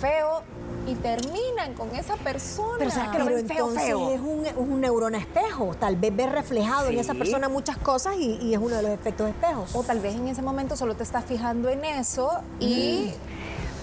feo, 0.00 0.42
y 0.86 0.94
terminan 0.94 1.74
con 1.74 1.94
esa 1.94 2.16
persona. 2.16 2.76
Pero 2.78 2.90
¿sabes 2.90 3.10
que 3.10 3.18
lo 3.18 3.24
Pero 3.26 3.36
feo, 3.38 3.50
entonces 3.50 3.84
feo? 3.84 4.10
es 4.10 4.20
un, 4.20 4.46
un 4.56 4.80
neurona 4.80 5.18
espejo. 5.18 5.74
Tal 5.78 5.96
vez 5.96 6.14
ves 6.18 6.30
reflejado 6.32 6.88
en 6.88 6.94
Sí. 6.94 6.98
esa 6.98 7.14
persona 7.14 7.48
muchas 7.48 7.78
cosas 7.78 8.16
y, 8.18 8.38
y 8.42 8.52
es 8.52 8.58
uno 8.60 8.74
de 8.76 8.82
los 8.82 8.90
efectos 8.90 9.28
espejos. 9.30 9.74
O 9.74 9.82
tal 9.84 10.00
vez 10.00 10.16
en 10.16 10.26
ese 10.28 10.42
momento 10.42 10.76
solo 10.76 10.94
te 10.96 11.04
estás 11.04 11.24
fijando 11.24 11.68
en 11.70 11.84
eso 11.84 12.40
y 12.60 13.12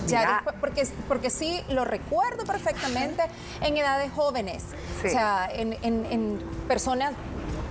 Ya 0.08 0.22
Ya. 0.22 0.34
después- 0.36 0.56
porque, 0.60 0.88
porque 1.08 1.30
sí, 1.32 1.62
lo 1.70 1.84
recuerdo 1.84 2.44
perfectamente 2.44 3.24
en 3.62 3.76
edades 3.78 4.12
jóvenes. 4.12 4.62
Sí. 5.02 5.08
O 5.08 5.10
sea, 5.10 5.50
en, 5.52 5.74
en- 5.82 6.06
en 6.12 6.40
personas 6.68 7.14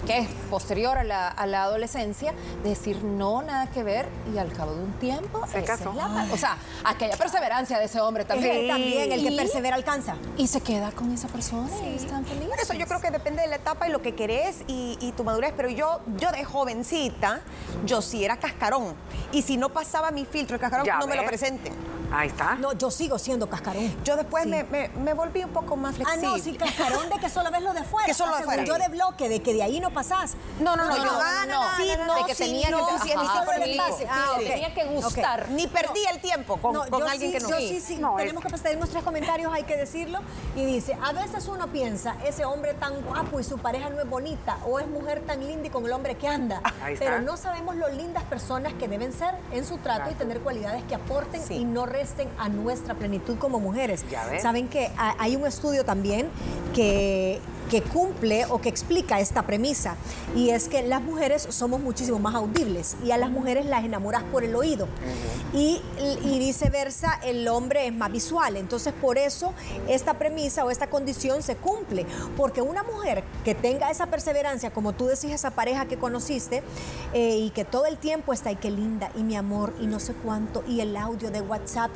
que 0.07 0.19
es 0.19 0.29
posterior 0.51 0.99
a 0.99 1.05
la, 1.05 1.29
a 1.29 1.47
la 1.47 1.63
adolescencia, 1.65 2.35
decir 2.63 3.03
no, 3.03 3.43
nada 3.43 3.69
que 3.71 3.83
ver, 3.83 4.07
y 4.35 4.39
al 4.39 4.53
cabo 4.53 4.75
de 4.75 4.83
un 4.85 4.93
tiempo, 4.95 5.47
Se 5.47 5.63
casó. 5.65 5.91
es 5.91 5.97
la- 5.97 6.29
o 6.33 6.37
sea, 6.37 6.57
aquella 6.85 7.17
perseverancia 7.17 7.79
de 7.79 7.87
ese 7.87 8.01
hombre 8.01 8.25
también. 8.25 8.61
Sí, 8.63 8.69
también 8.69 9.13
el 9.13 9.23
que 9.25 9.31
Y- 9.33 9.37
persevera 9.37 9.77
alcanza. 9.77 10.17
Y 10.37 10.47
se 10.47 10.61
queda 10.61 10.91
con 10.93 11.11
esa 11.13 11.29
persona 11.29 11.71
y 11.85 11.97
están 11.97 12.25
felices. 12.25 12.49
Por 12.51 12.61
eso 12.61 12.75
yo 12.75 12.87
creo 12.87 13.01
que 13.01 13.11
depende 13.11 13.43
de 13.43 13.49
la 13.49 13.57
etapa 13.57 13.89
y 13.89 13.93
lo 13.93 14.03
que 14.03 14.15
querés 14.15 14.63
y, 14.67 14.99
y 15.01 15.13
tu 15.13 15.25
madurez. 15.25 15.53
Pero 15.57 15.69
yo, 15.71 16.01
yo 16.19 16.31
de 16.33 16.45
jovencita, 16.45 17.41
yo 17.87 18.03
sí 18.03 18.25
era 18.25 18.37
cascarón. 18.39 18.95
Y 19.33 19.43
si 19.43 19.57
no 19.57 19.71
pasaba 19.71 20.11
mi 20.11 20.25
filtro, 20.25 20.55
el 20.57 20.61
cascarón, 20.61 20.87
Ya 20.87 20.99
no 20.99 21.07
me 21.07 21.17
lo 21.17 21.25
presenten. 21.25 21.73
Ahí 22.17 22.29
está. 22.29 22.55
No, 22.55 22.73
yo 22.75 22.91
sigo 22.91 23.19
siendo 23.19 23.49
cascarón. 23.49 23.93
Yo 24.05 24.17
después 24.17 24.45
Sí. 24.45 24.51
me, 24.51 24.65
me- 24.65 24.89
me 24.89 25.15
volví 25.15 25.43
un 25.43 25.51
poco 25.51 25.77
más 25.77 25.95
Ah, 25.95 25.97
flexible. 25.97 26.27
no, 26.29 26.39
sí, 26.39 26.57
cascarón 26.57 27.09
de 27.09 27.19
que 27.19 27.29
solo 27.29 27.51
ves 27.51 27.63
lo 27.63 27.73
de 27.75 27.83
fuera. 27.85 28.07
Que 28.07 28.15
solo 28.15 28.33
Ah, 28.35 28.39
de 28.39 28.45
fuera. 28.45 28.65
yo 28.65 28.75
de 28.79 28.89
bloque, 28.89 29.29
de 29.29 29.43
que 29.43 29.53
de 29.55 29.63
ahí 29.63 29.81
no 29.81 29.91
pasás. 29.91 30.35
No, 30.61 30.77
no, 30.77 30.85
no, 30.85 30.97
yo- 30.97 31.05
no, 31.05 31.11
ah, 31.13 31.45
no, 31.49 31.61
sí, 31.77 31.91
no, 31.99 32.07
no, 32.07 32.15
de 32.15 32.25
que 32.27 32.35
sí, 32.35 32.45
tenía 32.45 32.71
no, 32.71 32.87
que 32.87 32.93
sí, 32.93 32.99
sí 33.09 33.13
Ah, 34.09 34.37
tenía 34.39 34.75
gustar. 35.03 35.49
Ni 35.51 35.67
perdí 35.67 36.05
el 36.11 36.21
tiempo 36.21 36.57
con, 36.59 36.73
No, 36.75 36.87
con 36.89 37.01
yo 37.01 37.09
alguien 37.09 37.33
sí, 37.33 37.37
que 37.39 37.43
no. 37.43 37.49
yo 37.51 37.57
sí, 37.59 37.81
sí. 37.81 37.97
No, 37.99 38.17
Tenemos 38.17 38.45
es- 38.45 38.53
que 38.53 38.59
tenemos 38.59 38.91
tres 38.91 39.03
comentarios, 39.03 39.53
hay 39.53 39.65
que 39.65 39.77
decirlo. 39.77 40.21
Y 40.55 40.65
dice, 40.65 40.97
a 41.03 41.13
veces 41.13 41.49
uno 41.49 41.67
piensa, 41.69 42.17
ese 42.25 42.45
hombre 42.45 42.75
tan 42.75 43.01
guapo 43.03 43.41
y 43.41 43.45
su 43.45 43.59
pareja 43.59 43.91
no 43.91 44.01
es 44.01 44.09
bonita, 44.09 44.59
o 44.67 44.79
es 44.79 44.87
mujer 44.87 45.23
tan 45.27 45.45
linda 45.45 45.67
y 45.67 45.71
con 45.71 45.85
el 45.85 45.93
hombre 45.93 46.15
que 46.17 46.29
anda. 46.29 46.61
Ahí 46.83 46.95
está. 46.95 47.07
Pero 47.07 47.23
no 47.23 47.37
sabemos 47.37 47.75
lo 47.77 47.89
lindas 47.89 48.23
personas 48.25 48.73
que 48.75 48.89
deben 48.89 49.13
ser 49.13 49.35
en 49.53 49.67
su 49.67 49.79
trato 49.79 50.11
y 50.11 50.15
tener 50.15 50.41
cualidades 50.41 50.83
que 50.85 50.95
aporten 50.95 51.43
y 51.51 51.65
no 51.65 51.87
a 52.39 52.49
nuestra 52.49 52.95
plenitud 52.95 53.37
como 53.39 53.61
mujeres. 53.61 54.05
Ya 54.11 54.25
ves. 54.27 54.43
Saben 54.43 54.69
que 54.69 54.91
ha- 54.97 55.15
hay 55.19 55.37
un 55.37 55.47
estudio 55.47 55.85
también 55.85 56.29
que 56.75 57.41
que 57.71 57.83
cumple 57.83 58.47
o 58.47 58.61
que 58.61 58.69
explica 58.69 59.21
esta 59.21 59.43
premisa 59.43 59.97
y 60.35 60.51
es 60.51 60.69
que 60.69 60.83
las 60.83 61.03
mujeres 61.03 61.47
somos 61.51 61.81
muchísimo 61.81 62.19
más 62.19 62.35
audibles 62.35 62.97
y 63.05 63.11
a 63.11 63.17
las 63.17 63.31
mujeres 63.31 63.67
las 63.67 63.85
enamoras 63.85 64.23
por 64.25 64.45
el 64.45 64.55
oído. 64.55 64.89
Y, 65.53 65.81
y 66.25 66.39
viceversa 66.39 67.21
el 67.23 67.47
hombre 67.49 67.87
es 67.87 67.95
más 67.95 68.11
visual. 68.11 68.57
Entonces 68.57 68.93
por 68.93 69.19
eso 69.19 69.53
esta 69.89 70.15
premisa 70.15 70.65
o 70.65 70.71
esta 70.71 70.89
condición 70.89 71.43
se 71.43 71.57
cumple 71.57 72.07
porque 72.37 72.63
una 72.63 72.83
mujer 72.83 73.25
que 73.45 73.55
tenga 73.55 73.91
esa 73.91 74.07
perseverancia 74.07 74.71
como 74.73 74.93
tú 74.93 75.07
decís 75.07 75.31
esa 75.31 75.51
pareja 75.51 75.87
que 75.87 75.97
conociste 75.97 76.63
eh, 77.13 77.37
y 77.39 77.51
que 77.51 77.65
todo 77.65 77.87
el 77.87 77.99
tiempo 77.99 78.33
está 78.33 78.53
y 78.53 78.57
qué 78.57 78.71
linda 78.71 79.11
y 79.17 79.23
mi 79.23 79.37
amor 79.37 79.75
y 79.81 79.87
no 79.87 80.01
sé 80.01 80.15
cuánto 80.15 80.65
y 80.67 80.81
el 80.81 80.97
audio 80.97 81.31
de 81.31 81.41
WhatsApp 81.41 81.91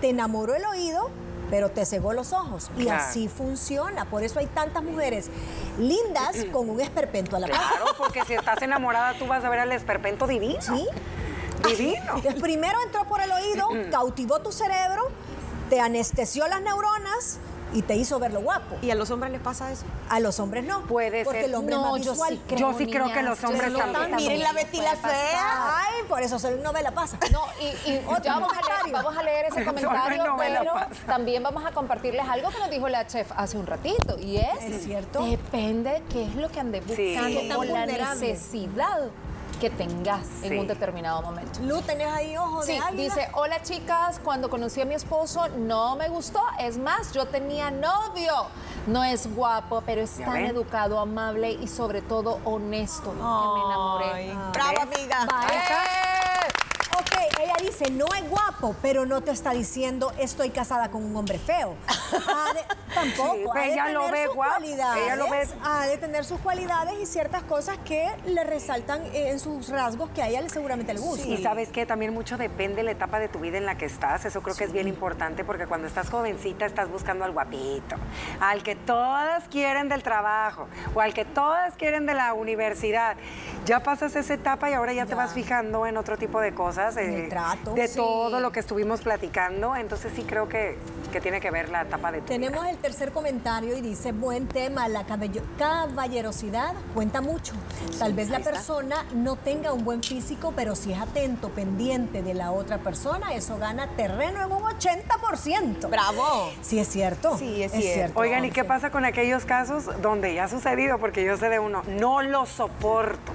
te 0.00 0.08
enamoró 0.08 0.54
el 0.54 0.64
oído 0.64 1.10
pero 1.50 1.70
te 1.70 1.84
cegó 1.86 2.12
los 2.12 2.32
ojos. 2.32 2.70
Y 2.76 2.84
Claro. 2.84 3.02
así 3.02 3.28
funciona. 3.28 4.04
Por 4.06 4.22
eso 4.22 4.38
hay 4.38 4.46
tantas 4.46 4.82
mujeres 4.82 5.28
lindas 5.78 6.44
con 6.52 6.68
un 6.70 6.80
esperpento 6.80 7.36
a 7.36 7.40
la 7.40 7.48
cara. 7.48 7.60
Claro, 7.68 7.86
porque 7.98 8.24
si 8.24 8.34
estás 8.34 8.60
enamorada 8.62 9.18
tú 9.18 9.26
vas 9.26 9.44
a 9.44 9.48
ver 9.48 9.60
al 9.60 9.72
esperpento 9.72 10.26
divino. 10.26 10.60
¿Sí? 10.60 10.86
Divino. 11.66 12.16
Entonces, 12.16 12.40
primero 12.40 12.78
entró 12.84 13.04
por 13.06 13.20
el 13.20 13.30
oído, 13.32 13.68
cautivó 13.90 14.40
tu 14.40 14.52
cerebro, 14.52 15.02
te 15.70 15.80
anestesió 15.80 16.46
las 16.48 16.60
neuronas 16.60 17.38
y 17.74 17.82
te 17.82 17.96
hizo 17.96 18.18
verlo 18.18 18.40
guapo. 18.40 18.76
¿Y 18.80 18.90
a 18.90 18.94
los 18.94 19.10
hombres 19.10 19.32
les 19.32 19.40
pasa 19.42 19.70
eso? 19.70 19.84
A 20.08 20.20
los 20.20 20.38
hombres 20.40 20.64
no. 20.64 20.80
Puede 20.86 21.24
porque 21.24 21.40
ser. 21.40 21.50
el 21.50 21.54
hombre 21.56 21.74
No, 21.74 21.96
es 21.96 22.04
yo 22.04 22.14
más 22.14 22.30
visual. 22.30 22.34
sí 22.34 22.42
creo, 22.46 22.58
Yo 22.72 22.78
sí 22.78 22.86
creo 22.86 23.12
que 23.12 23.22
los 23.22 23.40
yo 23.40 23.48
hombres 23.48 23.72
sí 23.74 23.78
también. 23.92 24.16
Miren 24.16 24.40
la 24.42 24.52
Betty 24.52 24.80
la 24.80 24.96
fea. 24.96 25.76
Ay, 25.76 26.02
por 26.08 26.22
eso 26.22 26.38
soy 26.38 26.54
novela 26.60 26.92
pasa. 26.92 27.18
No, 27.32 27.42
y, 27.60 27.90
y 27.90 27.98
Otro 28.08 28.22
ya 28.24 28.34
vamos 28.34 28.52
a, 28.52 28.82
leer, 28.84 28.92
vamos 28.94 29.16
a 29.16 29.22
leer 29.22 29.46
ese 29.46 29.64
comentario, 29.66 30.34
pero 30.38 30.64
también 31.06 31.42
vamos 31.42 31.64
a 31.64 31.72
compartirles 31.72 32.26
algo 32.28 32.48
que 32.50 32.58
nos 32.58 32.70
dijo 32.70 32.88
la 32.88 33.06
chef 33.06 33.30
hace 33.36 33.58
un 33.58 33.66
ratito, 33.66 34.16
y 34.18 34.36
es, 34.36 34.62
¿Es 34.62 34.84
cierto? 34.84 35.24
depende 35.24 36.02
qué 36.10 36.24
es 36.24 36.34
lo 36.36 36.48
que 36.50 36.60
andes 36.60 36.84
Sí. 36.94 37.14
buscando 37.14 37.40
tan 37.40 37.50
o 37.58 37.64
la 37.64 37.80
vulnerable. 37.80 38.28
necesidad 38.32 39.00
que 39.64 39.70
tengas 39.70 40.26
Sí. 40.42 40.48
en 40.48 40.58
un 40.58 40.66
determinado 40.66 41.22
momento. 41.22 41.58
Lu, 41.62 41.80
¿tenés 41.80 42.08
ahí 42.12 42.36
ojos 42.36 42.66
Sí, 42.66 42.72
de 42.72 42.78
águila? 42.80 43.02
dice, 43.02 43.28
hola 43.32 43.62
chicas, 43.62 44.20
cuando 44.22 44.50
conocí 44.50 44.82
a 44.82 44.84
mi 44.84 44.92
esposo 44.94 45.48
no 45.56 45.96
me 45.96 46.08
gustó, 46.10 46.42
es 46.60 46.76
más, 46.76 47.12
yo 47.12 47.24
tenía 47.24 47.70
novio. 47.70 48.34
No 48.86 49.02
es 49.02 49.34
guapo, 49.34 49.82
pero 49.86 50.02
es 50.02 50.18
tan 50.18 50.34
ven. 50.34 50.44
educado, 50.46 51.00
amable 51.00 51.50
y 51.52 51.66
sobre 51.66 52.02
todo 52.02 52.40
honesto 52.44 53.10
que 53.12 53.16
me 53.16 53.22
enamoré. 53.22 54.04
Ay, 54.12 54.38
Bravo, 54.52 54.80
amiga. 54.82 55.24
Vaya. 55.30 55.48
¡Eh! 55.48 56.13
Ella 57.40 57.54
dice, 57.60 57.90
no 57.90 58.06
es 58.16 58.28
guapo, 58.28 58.74
pero 58.80 59.04
no 59.06 59.20
te 59.20 59.30
está 59.30 59.50
diciendo 59.50 60.12
estoy 60.18 60.50
casada 60.50 60.90
con 60.90 61.04
un 61.04 61.14
hombre 61.16 61.38
feo. 61.38 61.74
Ha 61.88 62.54
de- 62.54 62.64
tampoco. 62.94 63.34
Sí, 63.34 63.44
ha 63.54 63.60
de 63.60 63.72
ella 63.72 63.88
lo 63.90 64.10
ve 64.10 64.26
sus 64.26 64.34
guapo, 64.34 64.52
cualidades, 64.56 65.02
ella 65.04 65.16
lo 65.16 65.30
ve- 65.30 65.48
Ha 65.64 65.86
de 65.86 65.98
tener 65.98 66.24
sus 66.24 66.38
cualidades 66.40 66.94
y 67.02 67.06
ciertas 67.06 67.42
cosas 67.42 67.76
que 67.84 68.08
le 68.26 68.44
resaltan 68.44 69.02
en 69.12 69.38
sus 69.40 69.68
rasgos 69.68 70.10
que 70.10 70.22
a 70.22 70.28
ella 70.28 70.48
seguramente 70.48 70.94
le 70.94 71.00
gustan. 71.00 71.28
Y 71.30 71.42
sabes 71.42 71.68
que 71.70 71.86
también 71.86 72.14
mucho 72.14 72.36
depende 72.36 72.76
de 72.76 72.82
la 72.84 72.90
etapa 72.92 73.18
de 73.18 73.28
tu 73.28 73.40
vida 73.40 73.58
en 73.58 73.66
la 73.66 73.76
que 73.76 73.86
estás. 73.86 74.24
Eso 74.24 74.42
creo 74.42 74.54
que 74.54 74.64
es 74.64 74.72
bien 74.72 74.88
importante 74.88 75.44
porque 75.44 75.66
cuando 75.66 75.86
estás 75.88 76.10
jovencita 76.10 76.66
estás 76.66 76.88
buscando 76.90 77.24
al 77.24 77.32
guapito, 77.32 77.96
al 78.40 78.62
que 78.62 78.76
todas 78.76 79.44
quieren 79.48 79.88
del 79.88 80.02
trabajo 80.02 80.68
o 80.94 81.00
al 81.00 81.12
que 81.14 81.24
todas 81.24 81.74
quieren 81.74 82.06
de 82.06 82.14
la 82.14 82.32
universidad. 82.32 83.16
Ya 83.66 83.80
pasas 83.82 84.14
esa 84.16 84.34
etapa 84.34 84.70
y 84.70 84.74
ahora 84.74 84.92
ya, 84.92 85.06
te 85.06 85.14
vas 85.14 85.32
fijando 85.32 85.86
en 85.86 85.96
otro 85.96 86.16
tipo 86.16 86.40
de 86.40 86.54
cosas, 86.54 86.96
eh, 86.96 87.23
trato. 87.28 87.74
de 87.74 87.88
Sí. 87.88 87.96
todo 87.96 88.40
lo 88.40 88.52
que 88.52 88.60
estuvimos 88.60 89.00
platicando. 89.02 89.76
Entonces 89.76 90.12
sí 90.14 90.22
creo 90.22 90.48
que, 90.48 90.76
que 91.12 91.20
tiene 91.20 91.40
que 91.40 91.50
ver 91.50 91.68
la 91.68 91.82
etapa 91.82 92.10
de 92.12 92.18
tu 92.20 92.26
vida. 92.26 92.34
Tenemos 92.34 92.66
el 92.66 92.76
tercer 92.78 93.12
comentario 93.12 93.76
y 93.76 93.80
dice, 93.80 94.12
buen 94.12 94.46
tema, 94.48 94.88
la 94.88 95.04
caballerosidad 95.04 96.74
cuenta 96.94 97.20
mucho. 97.20 97.52
Tal 97.98 98.12
vez 98.14 98.28
la 98.30 98.38
está. 98.38 98.50
persona 98.52 99.04
no 99.14 99.36
tenga 99.36 99.72
un 99.72 99.84
buen 99.84 100.02
físico, 100.02 100.52
pero 100.56 100.74
si 100.74 100.92
es 100.92 101.00
atento, 101.00 101.50
pendiente 101.50 102.22
de 102.22 102.34
la 102.34 102.50
otra 102.52 102.78
persona, 102.78 103.34
eso 103.34 103.58
gana 103.58 103.88
terreno 103.96 104.44
en 104.44 104.52
un 104.52 104.62
80%. 104.62 105.88
Bravo. 105.88 106.50
Sí, 106.62 106.78
es 106.78 106.88
cierto. 106.88 107.36
Sí, 107.38 107.62
es 107.62 107.72
cierto. 107.72 108.18
Oigan, 108.18 108.44
¿y 108.44 108.50
qué 108.50 108.64
pasa 108.64 108.90
con 108.90 109.04
aquellos 109.04 109.44
casos 109.44 109.84
donde 110.02 110.34
ya 110.34 110.44
ha 110.44 110.48
sucedido? 110.48 110.98
Porque 110.98 111.24
yo 111.24 111.36
sé 111.36 111.48
de 111.48 111.58
uno, 111.58 111.82
no 111.86 112.22
lo 112.22 112.46
soporto. 112.46 113.32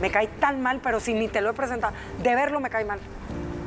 Me 0.00 0.10
cae 0.10 0.28
tan 0.28 0.60
mal, 0.62 0.80
pero 0.82 1.00
si 1.00 1.14
ni 1.14 1.28
te 1.28 1.40
lo 1.40 1.50
he 1.50 1.52
presentado, 1.54 1.92
de 2.22 2.34
verlo 2.34 2.60
me 2.60 2.70
cae 2.70 2.84
mal. 2.84 2.98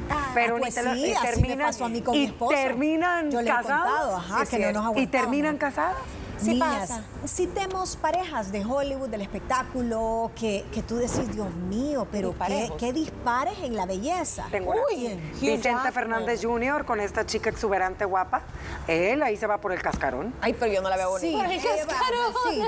Ah, 0.10 0.32
Pero 0.34 0.58
pues 0.58 0.76
ni 0.76 0.82
te 0.82 0.88
lo 0.90 0.94
sí, 0.96 1.12
y 1.12 1.22
terminan, 1.22 1.68
pasó 1.68 1.86
a 1.86 1.90
mí 1.90 2.02
con 2.02 2.16
y 2.16 2.20
mi 2.20 2.26
esposo. 2.26 2.54
terminan 2.56 3.32
Yo 3.32 3.40
he 3.40 3.46
casados. 3.46 3.90
contado, 3.92 4.16
ajá, 4.18 4.46
que 4.46 4.60
no 4.60 4.84
nos 4.84 4.98
Y 4.98 5.08
terminan 5.08 5.58
casadas. 5.58 5.96
Sí 6.38 6.52
Niñas, 6.54 6.80
pasa. 6.90 7.04
Citemos 7.26 7.96
parejas 7.98 8.52
de 8.52 8.66
Hollywood, 8.66 9.10
del 9.10 9.22
espectáculo, 9.22 10.32
que, 10.36 10.66
que 10.74 10.82
tú 10.82 10.96
decís, 10.98 11.32
Dios 11.34 11.54
mío, 11.54 12.08
pero 12.12 12.36
qué, 12.48 12.72
qué 12.78 12.94
dispares 12.94 13.58
en 13.60 13.76
la 13.76 13.86
belleza. 13.86 14.48
Tengo. 14.52 14.74
Uy, 14.90 15.20
Jackman. 15.62 15.94
Fernández 15.94 16.42
Jr. 16.44 16.86
con 16.86 17.00
esta 17.00 17.26
chica 17.26 17.50
exuberante 17.50 18.06
guapa. 18.06 18.42
Él 18.88 19.22
ahí 19.24 19.38
se 19.38 19.48
va 19.48 19.60
por 19.60 19.72
el 19.72 19.82
cascarón. 19.82 20.34
Ay, 20.42 20.54
pero 20.54 20.72
yo 20.72 20.82
no 20.82 20.90
la 20.90 20.98
veo 20.98 21.10
bonita. 21.12 21.28
Sí, 21.28 21.36
Por 21.36 21.46
el 21.46 21.52
ella 21.52 21.70
va- 21.86 21.88
cascarón. 21.94 22.34
sí. 22.50 22.64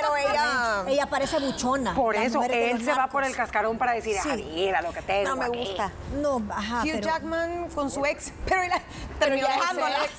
Pero 0.00 0.16
ella... 0.16 0.84
Ella 0.86 1.06
parece 1.06 1.38
buchona. 1.40 1.94
Por 1.94 2.16
eso, 2.16 2.42
él 2.42 2.84
se 2.84 2.92
va 2.94 3.08
por 3.08 3.24
el 3.24 3.34
cascarón 3.34 3.78
para 3.78 3.92
decir, 3.92 4.16
Sí. 4.22 4.28
ah, 4.32 4.36
mira 4.36 4.82
lo 4.82 4.92
que 4.92 5.02
tengo 5.02 5.28
No 5.30 5.36
me 5.36 5.44
aquí". 5.46 5.58
gusta. 5.58 5.90
No, 6.20 6.42
ajá, 6.50 6.82
Hugh 6.82 6.90
pero... 6.92 7.08
Jackman 7.08 7.68
con 7.74 7.90
su 7.90 8.04
ex, 8.06 8.32
pero 8.46 8.62
él 8.62 8.70
terminó 9.18 9.46
dejándola. 9.46 10.04
ex, 10.04 10.12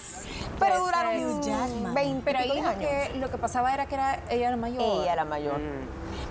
Pero 0.60 0.73
ese 0.75 0.84
duraron 0.84 1.25
Hugh 1.25 1.41
Jackman. 1.43 1.93
20 1.93 2.21
Pero 2.25 2.39
ahí 2.39 2.47
lo 2.62 2.67
años. 2.69 2.75
que, 2.80 3.12
lo 3.17 3.32
que 3.32 3.38
pasaba 3.38 3.73
era 3.73 3.78
que 3.87 3.95
era, 3.95 4.19
ella 4.29 4.47
era 4.49 4.57
mayor. 4.57 4.81
Ella 5.03 5.13
era 5.13 5.25
mayor. 5.25 5.59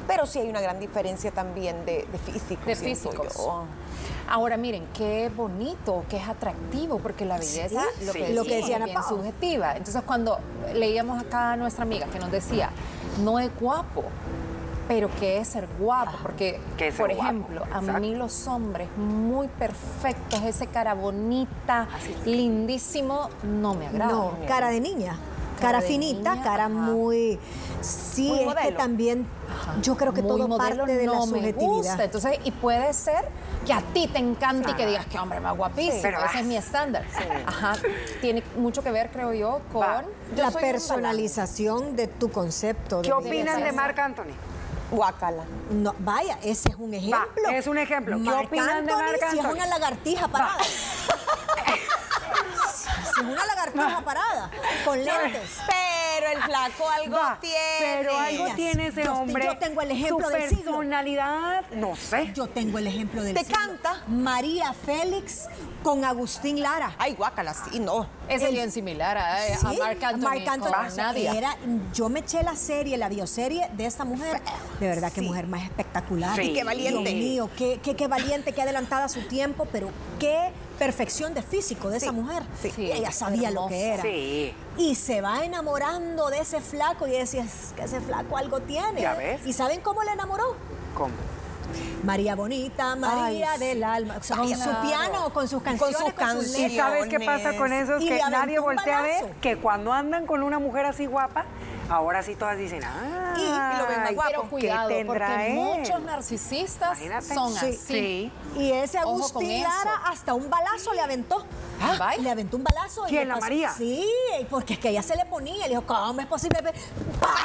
Pero 0.06 0.26
sí 0.26 0.38
hay 0.38 0.48
una 0.48 0.60
gran 0.60 0.80
diferencia 0.80 1.30
también 1.30 1.84
de, 1.84 2.06
de 2.10 2.18
físico. 2.18 2.62
de 2.66 2.76
físicos. 2.76 3.34
yo. 3.36 3.64
Ahora 4.30 4.56
miren, 4.58 4.86
qué 4.94 5.30
bonito, 5.34 6.04
qué 6.08 6.18
es 6.18 6.28
atractivo, 6.28 6.98
porque 6.98 7.24
la 7.24 7.38
belleza, 7.38 7.82
Sí, 7.98 8.04
lo, 8.06 8.12
sí. 8.12 8.18
que 8.18 8.34
Lo 8.34 8.42
que 8.44 8.56
decía, 8.56 8.56
decía 8.56 8.68
es 8.68 8.76
Ana 8.76 8.84
bien 8.86 9.00
Pao. 9.00 9.08
subjetiva. 9.08 9.76
Entonces 9.76 10.02
cuando 10.06 10.38
leíamos 10.74 11.20
acá 11.22 11.52
a 11.52 11.56
nuestra 11.56 11.84
amiga 11.84 12.06
que 12.06 12.18
nos 12.18 12.30
decía, 12.30 12.70
no 13.22 13.38
es 13.38 13.50
guapo, 13.58 14.04
pero 14.86 15.08
¿qué 15.18 15.38
es 15.38 15.48
ser 15.48 15.66
guapo? 15.78 16.12
Porque, 16.22 16.60
¿Qué 16.76 16.88
es 16.88 16.94
ser 16.94 17.06
por 17.06 17.14
guapo? 17.16 17.30
ejemplo, 17.30 17.62
a 17.64 17.78
Exacto. 17.80 18.00
mí 18.00 18.14
los 18.14 18.46
hombres 18.48 18.88
muy 18.98 19.48
perfectos, 19.48 20.42
ese 20.42 20.66
cara 20.66 20.92
bonita, 20.94 21.88
lindísimo, 22.26 23.28
no 23.42 23.74
me 23.74 23.86
agrada. 23.86 24.12
No, 24.12 24.32
cara 24.46 24.68
de 24.70 24.80
niña. 24.80 25.16
Cara 25.60 25.80
de 25.80 25.86
finita, 25.86 26.30
niña, 26.32 26.42
cara 26.44 26.64
ajá. 26.66 26.68
muy... 26.74 27.38
Sí, 27.80 28.28
Muy 28.28 28.40
es 28.40 28.54
que 28.56 28.72
también 28.72 29.24
yo 29.82 29.96
creo 29.96 30.12
que 30.12 30.20
Muy 30.20 30.30
todo 30.32 30.48
modelo 30.48 30.78
parte 30.78 30.96
de 30.96 31.06
la 31.06 31.12
no 31.12 31.26
me 31.26 31.38
subjetividad. 31.38 31.68
gusta. 31.68 32.04
Entonces, 32.04 32.40
y 32.44 32.50
puede 32.50 32.92
ser 32.92 33.28
que 33.64 33.72
a 33.72 33.80
ti 33.80 34.08
te 34.08 34.18
encante 34.18 34.72
y 34.72 34.74
que 34.74 34.84
digas 34.84 35.06
que 35.06 35.16
hombre 35.18 35.38
más 35.38 35.56
guapísimo. 35.56 35.92
Sí. 35.94 36.00
Pero, 36.02 36.18
Ese 36.18 36.38
ah, 36.38 36.40
es 36.40 36.46
mi 36.46 36.56
estándar. 36.56 37.04
Ajá. 37.46 37.74
Tiene 38.20 38.42
mucho 38.56 38.82
que 38.82 38.90
ver, 38.90 39.10
creo 39.10 39.32
yo, 39.32 39.60
con. 39.72 39.84
Yo 40.36 40.42
la 40.42 40.50
personalización 40.50 41.94
de 41.94 42.08
tu 42.08 42.30
concepto. 42.32 42.96
de 43.00 43.02
¿Qué 43.08 43.14
belleza. 43.14 43.28
opinan 43.28 43.62
de. 43.62 43.72
Marc 43.72 43.98
Anthony? 43.98 44.34
Guácala. 44.90 45.44
No, 45.70 45.94
vaya, 46.00 46.38
ese 46.42 46.70
es 46.70 46.76
un 46.76 46.94
ejemplo. 46.94 47.48
es 47.52 47.66
un 47.68 47.78
ejemplo. 47.78 48.16
¿Qué 48.16 48.22
Marc 48.22 48.46
opinan 48.48 48.86
de 48.86 48.92
Anthony, 48.92 49.04
Marc 49.06 49.18
Si 49.30 49.38
es 49.38 49.44
Anthony? 49.44 49.54
una 49.56 49.66
lagartija 49.66 50.28
parada. 50.28 50.56
es 53.20 53.24
una 53.24 53.46
lagartija 53.46 54.04
parada, 54.04 54.50
con 54.84 55.04
lentes. 55.04 55.58
Pero 55.66 56.32
el 56.32 56.42
flaco 56.42 56.88
algo 56.90 57.16
Va, 57.16 57.38
tiene. 57.40 57.56
Pero 57.80 58.18
algo 58.18 58.54
tiene 58.56 58.86
ese 58.88 59.04
yo- 59.04 59.14
hombre. 59.14 59.44
yo 59.44 59.58
tengo 59.58 59.80
el 59.82 59.90
ejemplo 59.92 60.28
del 60.28 60.48
siglo. 60.48 60.64
personalidad, 60.64 61.64
no 61.72 61.94
sé. 61.96 62.32
Yo 62.34 62.46
tengo 62.48 62.78
el 62.78 62.86
ejemplo 62.86 63.22
del 63.22 63.34
¿Te 63.34 63.44
siglo. 63.44 63.56
canta? 63.58 64.02
María 64.08 64.72
Félix 64.72 65.46
con 65.82 66.04
Agustín 66.04 66.60
Lara. 66.60 66.94
Ay, 66.98 67.14
guácala, 67.14 67.54
sí, 67.54 67.78
no. 67.78 68.08
Es 68.28 68.42
El- 68.42 68.52
bien 68.52 68.72
similar 68.72 69.16
a, 69.16 69.46
eh, 69.46 69.54
a 69.54 69.58
Sí, 69.58 69.78
Marc 69.78 70.02
Anthony, 70.02 70.20
Marc 70.28 70.48
Anthony. 70.48 70.72
con 70.72 70.96
Nadia. 70.96 71.32
era- 71.34 71.56
yo 71.94 72.08
me 72.08 72.20
eché 72.20 72.42
la 72.42 72.56
serie, 72.56 72.96
la 72.98 73.08
bioserie 73.08 73.68
de 73.72 73.86
esta 73.86 74.04
mujer. 74.04 74.40
De 74.80 74.88
verdad, 74.88 75.12
qué 75.12 75.20
Sí. 75.20 75.26
mujer 75.26 75.46
más 75.46 75.62
espectacular. 75.62 76.34
Sí. 76.36 76.42
Y 76.50 76.52
qué 76.54 76.64
valiente. 76.64 77.10
Dios 77.10 77.14
mío, 77.14 77.50
qué, 77.56 77.80
qué, 77.82 77.94
qué 77.94 78.06
valiente, 78.08 78.52
qué 78.52 78.62
adelantada 78.62 79.04
a 79.04 79.08
su 79.08 79.22
tiempo, 79.28 79.66
pero 79.70 79.90
qué 80.18 80.50
perfección 80.78 81.34
de 81.34 81.42
físico 81.42 81.90
de 81.90 81.98
Sí, 82.00 82.06
esa 82.06 82.12
mujer. 82.12 82.42
sí. 82.60 82.72
Ella 82.92 83.12
sabía 83.12 83.50
lo 83.50 83.66
que 83.66 83.88
era. 83.94 84.02
Sí. 84.02 84.54
Y 84.76 84.94
se 84.94 85.20
va 85.20 85.44
enamorando 85.44 86.28
de 86.30 86.38
ese 86.40 86.60
flaco 86.60 87.06
y 87.06 87.10
decía, 87.12 87.42
es 87.44 87.72
que 87.76 87.82
ese 87.84 88.00
flaco 88.00 88.36
algo 88.38 88.60
tiene. 88.60 89.00
Ya 89.00 89.14
ves. 89.14 89.40
¿Y 89.44 89.52
saben 89.52 89.80
cómo 89.80 90.02
le 90.02 90.12
enamoró? 90.12 90.56
¿Cómo? 90.94 91.14
María 92.02 92.34
Bonita, 92.34 92.96
María 92.96 93.52
Ay, 93.52 93.58
del 93.58 93.84
alma. 93.84 94.16
O 94.18 94.22
sea, 94.22 94.36
con 94.36 94.48
su 94.48 94.70
piano, 94.82 95.32
con 95.34 95.48
sus 95.48 95.62
canciones, 95.62 95.98
sus 95.98 96.12
canciones. 96.14 96.72
¿Y 96.72 96.76
sabes 96.76 97.08
qué 97.08 97.20
pasa 97.20 97.56
con 97.56 97.72
eso? 97.72 97.98
Y 97.98 98.08
que 98.08 98.20
nadie 98.30 98.58
voltea 98.58 99.00
a 99.00 99.02
ver 99.02 99.32
que 99.42 99.56
cuando 99.58 99.92
andan 99.92 100.26
con 100.26 100.42
una 100.42 100.58
mujer 100.58 100.86
así 100.86 101.06
guapa, 101.06 101.44
ahora 101.88 102.22
sí 102.22 102.34
todas 102.34 102.56
dicen, 102.58 102.82
ah, 102.84 103.34
Y 103.36 103.78
lo 103.78 103.86
ven 103.86 104.02
más 104.02 104.14
guapo. 104.14 104.30
Pero 104.30 104.50
cuidado, 104.50 104.90
porque 105.06 105.46
él? 105.48 105.54
muchos 105.54 106.00
narcisistas 106.02 106.98
Imagínate. 107.00 107.34
son 107.34 107.52
Sí, 107.54 107.66
así. 107.66 107.76
sí. 107.76 108.32
Y 108.56 108.72
ese 108.72 108.98
Agustín. 108.98 109.62
Lara 109.62 110.02
hasta 110.06 110.34
un 110.34 110.48
balazo 110.50 110.92
le 110.92 111.00
aventó. 111.00 111.44
Ah. 111.80 112.12
Le 112.18 112.30
aventó 112.30 112.56
un 112.56 112.64
balazo. 112.64 113.06
y 113.06 113.10
¿Quién, 113.10 113.20
le 113.22 113.26
la 113.28 113.34
pasó- 113.34 113.40
María? 113.44 113.72
Sí, 113.72 114.04
porque 114.50 114.74
es 114.74 114.78
que 114.80 114.88
ella 114.90 115.02
se 115.02 115.14
le 115.16 115.24
ponía. 115.26 115.62
Le 115.64 115.70
dijo, 115.70 115.84
¿cómo 115.86 116.20
es 116.20 116.26
posible? 116.26 116.60
¡Pah! 117.20 117.28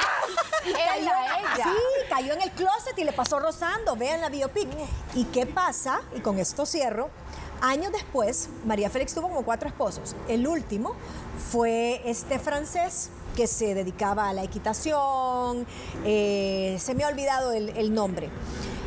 Y 0.66 0.70
Ella, 0.70 0.96
ella. 1.40 1.64
Sí, 1.66 2.08
cayó 2.10 2.32
en 2.34 2.42
el 2.42 2.50
closet 2.52 2.98
y 2.98 3.04
le 3.04 3.12
pasó 3.12 3.38
rozando. 3.38 3.98
Vean 3.98 4.22
la 4.22 4.30
biopic. 4.30 4.70
¿Y 5.14 5.26
qué 5.26 5.46
pasa? 5.46 6.00
Y 6.16 6.22
con 6.22 6.40
esto 6.40 6.66
cierro. 6.66 7.10
Años 7.62 7.92
después, 7.92 8.48
María 8.66 8.90
Félix 8.90 9.14
tuvo 9.14 9.28
como 9.28 9.44
cuatro 9.44 9.68
esposos. 9.68 10.16
El 10.30 10.48
último 10.48 10.96
fue 11.52 12.02
este 12.06 12.40
francés 12.40 13.10
que 13.36 13.48
se 13.48 13.74
dedicaba 13.76 14.30
a 14.30 14.34
la 14.34 14.44
equitación. 14.44 15.66
eh, 16.06 16.78
se 16.80 16.96
me 16.96 17.04
ha 17.04 17.08
olvidado 17.08 17.52
el, 17.52 17.70
el 17.70 17.94
nombre. 17.94 18.30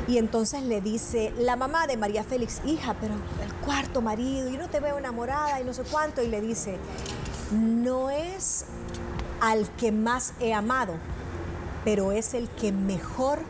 Y 0.09 0.19
entonces 0.19 0.63
le 0.63 0.81
dice 0.81 1.33
la 1.39 1.57
mamá 1.57 1.87
de 1.87 1.97
María 1.97 2.23
Félix, 2.23 2.61
hija, 2.65 2.95
pero 3.01 3.15
el 3.15 3.53
cuarto 3.65 4.01
marido, 4.01 4.49
yo 4.49 4.59
no 4.59 4.69
te 4.69 4.79
veo 4.79 4.99
enamorada 4.99 5.61
y 5.61 5.65
no 5.65 5.75
sé 5.75 5.83
cuánto. 5.83 6.23
Y 6.23 6.29
le 6.29 6.41
dice, 6.41 6.79
no 7.53 8.11
es 8.11 8.67
al 9.41 9.69
que 9.77 9.93
más 9.93 10.33
he 10.41 10.55
amado, 10.55 10.95
pero 11.85 12.13
es 12.13 12.35
el 12.35 12.49
que 12.49 12.73
mejor 12.73 13.41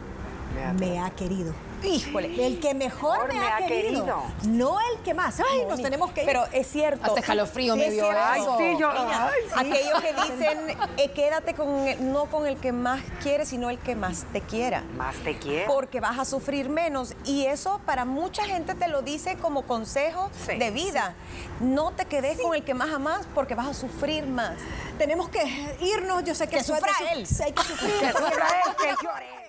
Me 0.55 0.65
ha 0.65 0.73
me 0.73 0.99
ha 1.01 1.11
querido. 1.11 1.53
Híjole. 1.83 2.47
El 2.47 2.59
que 2.61 2.75
mejor 2.75 3.29
me, 3.33 3.39
ha, 3.47 3.59
querido, 3.59 4.23
no 4.47 4.79
el 4.81 5.01
que 5.03 5.15
más. 5.15 5.41
Ay, 5.41 5.65
nos 5.69 5.81
tenemos 5.81 6.11
que 6.13 6.21
ir. 6.23 6.27
Pero 6.27 6.45
es 6.53 6.67
cierto. 6.67 7.05
Hasta 7.05 7.21
escalofrío 7.21 7.75
Sí, 7.75 7.81
me 7.81 7.91
dio. 7.91 8.07
Ay, 8.11 8.41
sí, 8.59 8.77
yo. 8.79 8.93
Niña, 8.93 9.27
ay, 9.29 9.41
sí. 9.47 9.53
Aquellos 9.57 10.01
que 10.01 10.13
dicen, 10.33 10.77
eh, 10.97 11.11
quédate 11.13 11.55
con 11.55 11.87
el- 11.87 12.13
no 12.13 12.27
con 12.27 12.47
el 12.47 12.57
que 12.59 12.73
más 12.73 13.01
quieres, 13.23 13.49
sino 13.49 13.71
el 13.71 13.79
que 13.79 13.95
más 13.95 14.25
te 14.33 14.41
quiera. 14.41 14.83
Más 14.97 15.15
te 15.17 15.39
quiero. 15.39 15.73
Porque 15.73 16.01
vas 16.01 16.19
a 16.19 16.25
sufrir 16.25 16.69
menos. 16.69 17.15
Y 17.25 17.47
eso 17.47 17.81
para 17.87 18.05
mucha 18.05 18.45
gente 18.45 18.75
te 18.75 18.89
lo 18.89 19.03
dice 19.03 19.37
como 19.37 19.63
consejo 19.63 20.31
Sí, 20.47 20.57
de 20.57 20.71
vida. 20.71 21.15
No 21.61 21.93
te 21.93 22.05
quedes 22.07 22.41
con 22.41 22.55
el 22.55 22.65
que 22.65 22.75
más 22.75 22.93
amas 22.93 23.27
porque 23.35 23.55
vas 23.55 23.67
a 23.69 23.75
sufrir 23.75 24.27
más. 24.27 24.55
tenemos 24.99 25.29
que 25.29 25.41
irnos. 25.81 26.25
Yo 26.25 26.35
sé 26.35 26.49
que, 26.49 26.57
Que 26.59 26.65
sufra 26.65 26.93
él. 27.13 27.27
sí, 27.27 27.43
hay 27.43 27.53
que 27.53 27.63
sufrir. 27.65 27.93
Que 28.01 28.13
sufra 28.13 28.47
él, 28.67 28.77
que 28.77 29.05
llore. 29.05 29.46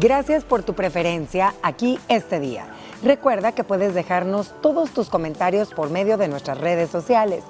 Gracias 0.00 0.44
por 0.44 0.62
tu 0.62 0.74
preferencia 0.74 1.54
aquí 1.60 1.98
este 2.08 2.38
día. 2.38 2.66
Recuerda 3.02 3.50
que 3.50 3.64
puedes 3.64 3.94
dejarnos 3.94 4.54
todos 4.62 4.90
tus 4.90 5.08
comentarios 5.08 5.74
por 5.74 5.90
medio 5.90 6.16
de 6.16 6.28
nuestras 6.28 6.58
redes 6.58 6.88
sociales. 6.88 7.42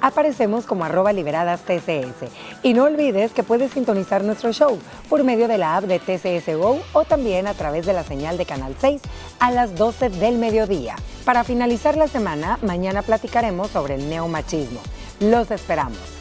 Aparecemos 0.00 0.66
como 0.66 0.84
arroba 0.84 1.12
liberadas 1.12 1.62
TCS. 1.62 2.30
Y 2.62 2.74
no 2.74 2.84
olvides 2.84 3.32
que 3.32 3.42
puedes 3.42 3.72
sintonizar 3.72 4.22
nuestro 4.22 4.52
show 4.52 4.78
por 5.08 5.24
medio 5.24 5.48
de 5.48 5.58
la 5.58 5.76
app 5.76 5.86
de 5.86 5.98
TCS 5.98 6.56
Go 6.56 6.78
o 6.92 7.02
también 7.02 7.48
a 7.48 7.54
través 7.54 7.86
de 7.86 7.92
la 7.92 8.04
señal 8.04 8.38
de 8.38 8.46
Canal 8.46 8.76
6 8.80 9.02
a 9.40 9.50
las 9.50 9.74
12 9.74 10.10
del 10.10 10.38
mediodía. 10.38 10.94
Para 11.24 11.42
finalizar 11.42 11.96
la 11.96 12.06
semana, 12.06 12.60
mañana 12.62 13.02
platicaremos 13.02 13.70
sobre 13.72 13.96
el 13.96 14.08
neomachismo. 14.08 14.80
Los 15.18 15.50
esperamos. 15.50 16.15